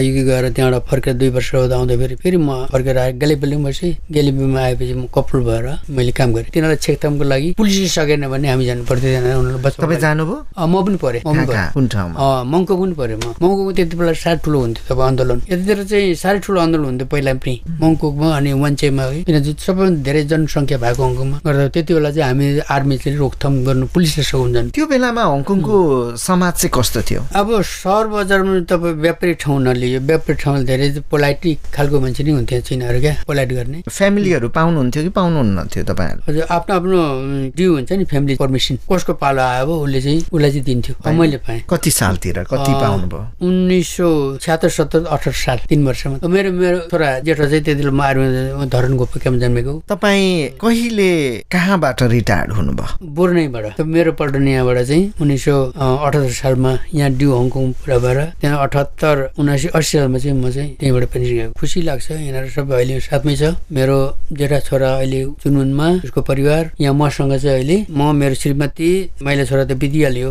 युके 0.00 0.22
गएर 0.24 0.48
त्यहाँबाट 0.56 0.82
फर्केर 0.88 1.14
दुई 1.20 1.28
वर्ष 1.28 1.54
आउँदाखेरि 1.54 2.14
फेरि 2.16 2.36
म 2.40 2.72
फर्केर 2.72 2.98
आएँ। 2.98 3.12
गेलेपल्लीमा 3.20 3.68
बसेँ 3.68 3.92
गेलेपीमा 4.08 4.60
आएपछि 4.60 4.94
म 4.96 5.04
कपल 5.12 5.44
भएर 5.44 5.66
मैले 5.92 6.12
काम 6.16 6.32
गरेँ। 6.32 6.48
तिनीहरूलाई 6.56 6.80
छेकथामको 6.80 7.24
लागि 7.28 7.48
पुलिसले 7.60 7.88
सकेन 7.92 8.24
भने 8.32 8.48
हामी 8.48 8.64
जानु 8.64 8.84
पर्थ्यो 8.88 9.76
तपाईँ 9.76 10.00
जानुभयो? 10.00 10.36
म 10.56 10.74
पनि 10.88 10.96
परेँ। 11.04 11.20
पनि 11.20 11.44
परेँ। 11.52 11.68
मङ्को 12.48 12.72
पनि 12.80 12.94
पऱ्यो 12.96 13.16
म। 13.20 13.28
मङ्कोको 13.44 13.72
त्यति 13.76 13.96
बेला 14.00 14.12
साह्रै 14.16 14.40
ठुलो 14.40 14.58
हुन्थ्यो 14.64 14.84
तब 14.88 15.00
आन्दोलन। 15.04 15.38
यतितिर 15.52 15.84
चाहिँ 15.84 16.14
साह्रै 16.16 16.40
ठुलो 16.40 16.58
आन्दोलन 16.64 16.84
हुन्थ्यो 16.96 17.08
पहिला 17.12 17.32
पनि। 17.44 17.54
मङ्कोकमा 17.76 18.28
अनि 18.40 18.50
वान्चेमा 18.56 19.04
है। 19.04 19.22
किनकि 19.28 19.52
सबैभन्दा 19.60 20.00
धेरै 20.00 20.22
जनसङ्ख्या 20.32 20.78
भएको 20.80 21.02
अङ्कमा 21.12 21.36
गर्दा 21.44 21.68
त्यति 21.76 21.92
बेला 21.92 22.10
चाहिँ 22.16 22.24
हामी 22.24 22.46
आर्मी 22.72 22.96
चाहिँ 23.04 23.18
रोकथाम 23.20 23.52
गर्नु 23.68 23.86
पुलिसले 23.92 24.24
सघाउनु 24.24 24.61
जानु 24.62 24.70
त्यो 24.70 24.86
बेलामा 24.86 25.22
हङकङको 25.22 25.76
समाज 26.16 26.54
चाहिँ 26.54 26.70
कस्तो 26.70 27.00
थियो? 27.02 27.20
अब 27.34 27.48
सहर 27.62 28.06
बजारमा 28.14 28.52
तपाईँ 28.70 28.94
व्यापारी 29.02 29.34
ठाउँ 29.42 29.58
नलियो 29.62 30.00
व्यापारी 30.06 30.36
ठाउँमा 30.38 30.62
धेरै 30.70 30.88
पोलाइटी 31.10 31.50
खालको 31.74 31.96
मान्छे 32.00 32.22
नै 32.22 32.32
हुन्थ्यो 32.38 32.60
चिनाहरू 32.62 33.00
क्या 33.02 33.14
पोलाइट 33.26 33.50
गर्ने। 33.58 33.78
फ्यामिलीहरू 33.90 34.48
पाउनुहुन्थ्यो 34.54 35.02
कि 35.02 35.10
पाउनुहुन्न 35.18 35.58
थियो 35.72 35.84
तपाईँहरू? 35.90 36.20
हजुर 36.28 36.44
आफ्नो 36.46 36.74
आफ्नो 36.78 37.00
ड्यू 37.56 37.68
हुन्छ 37.74 37.92
नि 37.92 38.04
फ्यामिली 38.06 38.34
पर्मिसन 38.38 38.74
कसको 38.86 39.12
पालो 39.18 39.42
आयो 39.42 39.62
अब 39.62 39.70
उसले 39.82 40.00
चाहिँ 40.02 40.20
उसलाई 40.30 40.50
चाहिँ 40.52 40.64
दिन्थ्यो। 40.64 40.94
मैले 41.12 41.38
पाएँ। 41.42 41.60
कति 41.70 41.90
सालतिर 41.90 42.38
कति 42.52 42.72
पाउनुभयो? 42.82 43.20
उन्नाइस 43.42 43.88
सौ 43.96 44.08
छ्यात्तर 44.42 44.70
सत्तर 44.78 45.06
अठार 45.10 45.34
साल 45.34 45.58
तिन 45.68 45.80
वर्षमा। 45.86 46.16
मेरो 46.22 46.50
मेरो 46.52 46.78
छोरा 46.90 47.08
जेठो 47.26 47.44
चाहिँ 47.50 47.62
त्यति 47.64 47.82
बेला 47.82 47.90
म 47.90 48.00
आर्मी 48.02 48.66
धरन 48.70 48.96
गोपिकामा 48.96 49.38
जन्मेको। 49.42 49.72
तपाईँ 49.88 50.58
कहिले 50.62 51.10
कहाँबाट 51.50 52.02
रिटायर्ड 52.14 52.52
हुनुभयो? 52.52 52.86
बोर्नैबाट। 53.02 53.80
मेरो 53.80 54.12
यहाँबाट 54.52 54.78
चाहिँ 54.86 55.04
उन्नाइस 55.20 55.44
सौ 55.44 55.56
अठहत्तर 55.72 56.32
सालमा 56.32 56.72
यहाँ 56.94 57.10
ड्यू 57.18 57.30
हङकङ 57.32 57.72
पुरा 57.80 57.98
भएर 58.04 58.18
त्यहाँ 58.40 58.58
अठहत्तर 58.66 59.16
उनासी 59.38 59.68
अस्सी 59.74 59.98
सालमा 59.98 60.18
चाहिँ 60.18 60.36
म 60.38 60.50
चाहिँ 60.50 60.70
त्यहीँबाट 60.80 61.04
पेन्सन 61.12 61.34
गएको 61.36 61.52
खुसी 61.60 61.80
लाग्छ 61.82 62.10
यिनीहरू 62.10 62.48
सबै 62.56 62.74
अहिले 62.76 63.00
साथमै 63.00 63.34
छ। 63.36 63.42
मेरो 63.72 63.98
जेठा 64.32 64.58
छोरा 64.68 64.90
अहिले 65.02 65.20
चुनुनमा 65.42 65.88
उसको 66.04 66.20
परिवार। 66.22 66.70
यहाँ 66.80 66.94
मसँग 66.94 67.34
चाहिँ 67.36 67.56
अहिले 67.56 67.76
म 67.90 68.12
मेरो 68.16 68.34
श्रीमती 68.34 68.90
माइला 69.22 69.44
छोरा 69.50 69.64
त 69.64 69.72
बितिहाल्यो। 69.82 70.30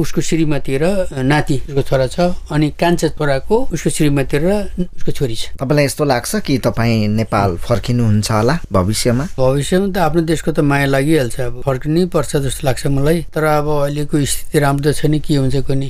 उसको 0.00 0.20
श्रीमती 0.20 0.74
र 0.82 0.84
नाति 1.24 1.56
उसको 1.68 1.82
छोरा 1.82 2.06
छ। 2.06 2.18
अनि 2.52 2.70
कान्छा 2.80 3.08
छोराको 3.16 3.56
उसको 3.72 3.90
श्रीमती 3.90 4.38
र 4.44 4.46
उसको 4.78 5.10
छोरी 5.12 5.34
छ। 5.34 5.42
तपाईँलाई 5.60 5.84
यस्तो 5.84 6.04
लाग्छ 6.04 6.32
कि 6.46 6.58
तपाईँ 6.66 7.08
नेपाल 7.08 7.56
फर्किनुहुन्छ 7.64 8.30
होला 8.30 8.54
भविष्यमा? 8.72 9.24
भविष्यमा 9.38 9.86
त 9.94 9.96
आफ्नो 10.04 10.20
देशको 10.22 10.50
त 10.52 10.60
माया 10.60 10.86
लागिहाल्छ। 10.86 11.40
अब 11.40 11.62
फर्किनै 11.64 12.04
पर्छ 12.14 12.36
जस्तो 12.44 12.62
लाग्छ 12.66 12.86
मलाई। 12.86 13.20
तर 13.34 13.44
अब 13.58 13.68
अहिलेको 13.68 14.24
स्थिति 14.24 14.58
राम्रो 14.58 14.90
त 14.90 14.94
छैन 14.96 15.18
के 15.26 15.34
हुन्छ 15.36 15.56
कुनै 15.68 15.88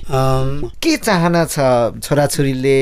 के 0.85 0.97
चाहना 0.97 1.45
छ 1.45 1.57
छोराछोरीले 2.05 2.79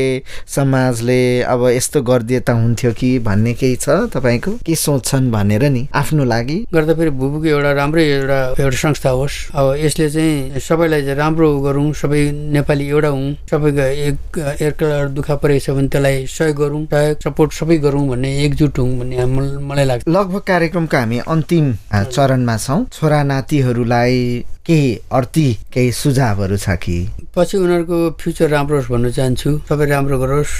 समाजले? 0.54 1.20
अब 1.42 1.60
यस्तो 1.68 2.02
गरिदिए 2.02 2.40
त 2.40 2.50
हुन्थ्यो 2.50 2.92
कि 3.00 3.18
भन्ने 3.26 3.52
केही 3.60 3.76
छ 3.76 3.88
तपाईँको? 4.14 4.50
के 4.66 4.74
सोच्छन् 4.74 5.30
भनेर 5.32 5.64
नि 5.70 5.86
आफ्नो 5.94 6.24
लागि? 6.24 6.56
गर्दा 6.74 6.94
फेरि 6.94 7.10
भुबुको 7.20 7.46
एउटा 7.46 7.72
राम्रै 7.80 8.04
एउटा 8.08 8.40
एउटा 8.60 8.76
संस्था 8.82 9.10
होस्। 9.10 9.36
अब 9.54 9.74
यसले 9.84 10.08
चाहिँ 10.10 10.60
सबैलाई 10.60 11.02
चाहिँ 11.02 11.16
राम्रो 11.18 11.48
गरौँ 11.66 11.92
सबै 12.02 12.22
नेपाली 12.56 12.86
एउटा 12.88 13.08
हौँ 13.08 13.28
सबैको 13.50 13.84
एक 14.08 14.18
एकअर्का 14.62 15.04
दुःख 15.16 15.30
परेको 15.42 15.60
छ 15.64 15.70
भने 15.76 15.88
त्यसलाई 15.88 16.26
सहयोग 16.26 16.56
गरौँ 16.62 16.82
सहयोग 16.92 17.16
सपोर्ट 17.24 17.50
सबै 17.52 17.76
गरौँ 17.86 18.06
भन्ने 18.08 18.30
एकजुट 18.44 18.78
हौँ 18.78 18.90
भन्ने 18.98 19.24
मल- 19.26 19.60
मलाई 19.70 19.84
लाग्छ। 19.90 20.04
लगभग 20.08 20.40
कार्यक्रमको 20.50 20.96
हामी 20.96 21.18
अन्तिम 21.34 21.66
चरणमा 22.12 22.56
छौँ। 22.66 22.80
छोरा 22.92 23.22
नातिहरूलाई 23.22 24.18
केही 24.66 24.90
अर्थी 25.18 25.46
केही 25.74 25.92
सुझावहरू 25.92 26.56
छ 26.56 26.76
कि? 26.82 26.96
पछि 27.34 27.56
उनीहरूको 27.58 27.98
फ्युचर 28.20 28.48
राम्रो 28.54 28.76
होस् 28.78 28.90
भन्न 28.92 29.10
चाहन्छु। 29.10 29.50
सबै 29.68 29.86
राम्रो 29.90 30.18
गरोस्। 30.22 30.52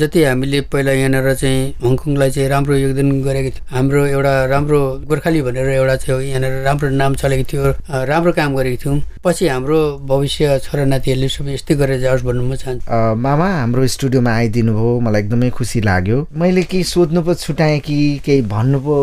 जति 0.00 0.22
हामीले 0.24 0.60
पहिला 0.72 0.92
यहाँनिर 0.92 1.34
चाहिँ 1.38 1.60
हङकङलाई 1.84 2.30
चाहिँ 2.34 2.48
राम्रो 2.50 2.74
योगदान 2.76 3.08
गरेको 3.22 3.50
थियो 3.54 3.64
हाम्रो 3.70 4.00
एउटा 4.06 4.34
राम्रो 4.50 4.80
गोर्खाली 5.06 5.42
भनेर 5.46 5.68
एउटा 5.78 5.96
थियो 6.02 6.16
यहाँनिर 6.20 6.52
राम्रो 6.66 6.88
नाम 6.98 7.14
चलेको 7.14 7.44
थियो 7.52 7.62
राम्रो 8.10 8.32
काम 8.34 8.50
गरेको 8.58 8.78
थियौँ। 8.82 8.98
पछि 9.24 9.48
हाम्रो 9.48 9.78
भविष्य 10.02 10.58
छोरा 10.66 10.84
नातिहरूले 10.90 11.28
सबै 11.28 11.54
यस्तै 11.54 11.74
गरेर 11.78 12.00
जाओस् 12.02 12.24
भन्नु 12.26 12.42
म 12.50 12.54
चाहन्छु। 12.58 12.90
मामा 13.22 13.48
हाम्रो 13.60 13.86
स्टुडियोमा 13.86 14.32
आइदिनु 14.34 14.72
भयो 14.74 14.90
मलाई 15.06 15.22
एकदमै 15.22 15.50
खुसी 15.54 15.80
लाग्यो। 15.86 16.18
मैले 16.34 16.62
केही 16.66 16.84
सोध्नु 16.90 17.20
पो 17.22 17.32
छुटाएँ 17.38 17.78
कि 17.86 18.18
केही 18.24 18.42
भन्नु 18.50 18.78
पो 18.82 18.94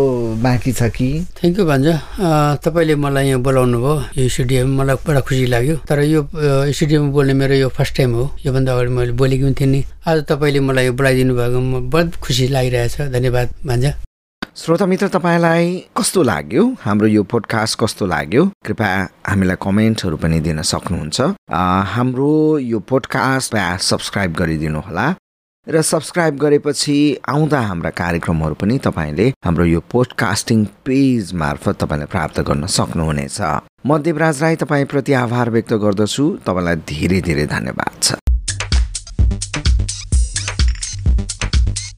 बाँकी 0.43 0.71
छ 0.75 0.91
कि? 0.91 1.09
थ्याङ्क 1.39 1.59
यू 1.59 1.65
भन्छ 1.71 1.87
अँ, 1.87 2.57
तपाईँले 2.65 2.95
मलाई 2.99 3.27
यहाँ 3.31 3.41
बोलाउनु 3.41 3.77
भयो 3.79 3.95
स्टुडियोमा 4.41 4.83
मलाई 4.83 4.95
बडा 5.05 5.19
खुसी 5.21 5.45
लाग्यो। 5.53 5.75
तर 5.85 5.99
यो 6.01 6.21
स्टुडियोमा 6.73 7.09
बोल्ने 7.13 7.33
मेरो 7.37 7.55
यो 7.55 7.69
फर्स्ट 7.77 7.97
टाइम 7.97 8.13
हो। 8.17 8.23
योभन्दा 8.45 8.73
अगाडि 8.73 8.89
मैले 8.89 9.11
बोलेको 9.21 9.45
पनि 9.45 9.55
थिएँ 9.59 9.69
नि 9.69 9.83
आज 10.09 10.25
तपाईँले 10.29 10.59
मलाई 10.65 10.85
यो 10.85 10.93
बोलाइदिनु 10.97 11.33
भएकोमा 11.37 11.79
बहुत 11.93 12.15
खुसी 12.25 12.47
लागिरहेछ। 12.49 13.01
धन्यवाद 13.13 13.47
भान्जा। 13.65 13.91
श्रोता 14.57 14.85
मित्र 14.85 15.07
तपाईँलाई 15.07 15.67
कस्तो 15.97 16.23
लाग्यो? 16.23 16.63
हाम्रो 16.81 17.07
यो 17.07 17.23
पोडकास्ट 17.23 17.79
कस्तो 17.79 18.05
लाग्यो? 18.05 18.43
कृपया 18.65 18.89
हामीलाई 19.29 19.57
कमेन्टहरू 19.61 20.17
पनि 20.17 20.39
दिन 20.41 20.61
सक्नुहुन्छ। 20.61 21.21
हाम्रो 21.93 22.31
यो 22.59 22.79
पोडकास्ट 22.89 23.55
सब्सक्राइब 23.89 24.33
गरिदिनु 24.41 24.79
होला 24.87 25.05
र 25.71 25.81
सब्सक्राइब 25.81 26.37
गरेपछि 26.37 26.95
आउँदा 27.29 27.59
हाम्रा 27.61 27.89
कार्यक्रमहरू 27.95 28.55
पनि 28.61 28.77
तपाईँले 28.83 29.27
हाम्रो 29.45 29.65
यो 29.65 29.79
पोडकास्टिङ 29.91 30.65
पेज 30.85 31.33
मार्फत 31.33 31.81
तपाईँले 31.81 32.05
प्राप्त 32.05 32.39
गर्न 32.47 32.65
सक्नुहुनेछ। 32.77 33.39
म 33.87 33.97
देवराज 33.97 34.41
राई 34.43 34.55
तपाईँप्रति 34.61 35.13
आभार 35.25 35.49
व्यक्त 35.49 35.73
गर्दछु। 35.73 36.25
तपाईँलाई 36.45 36.75
धेरै 36.91 37.21
धेरै 37.21 37.45
धन्यवाद 37.47 38.03
छ। 38.03 38.20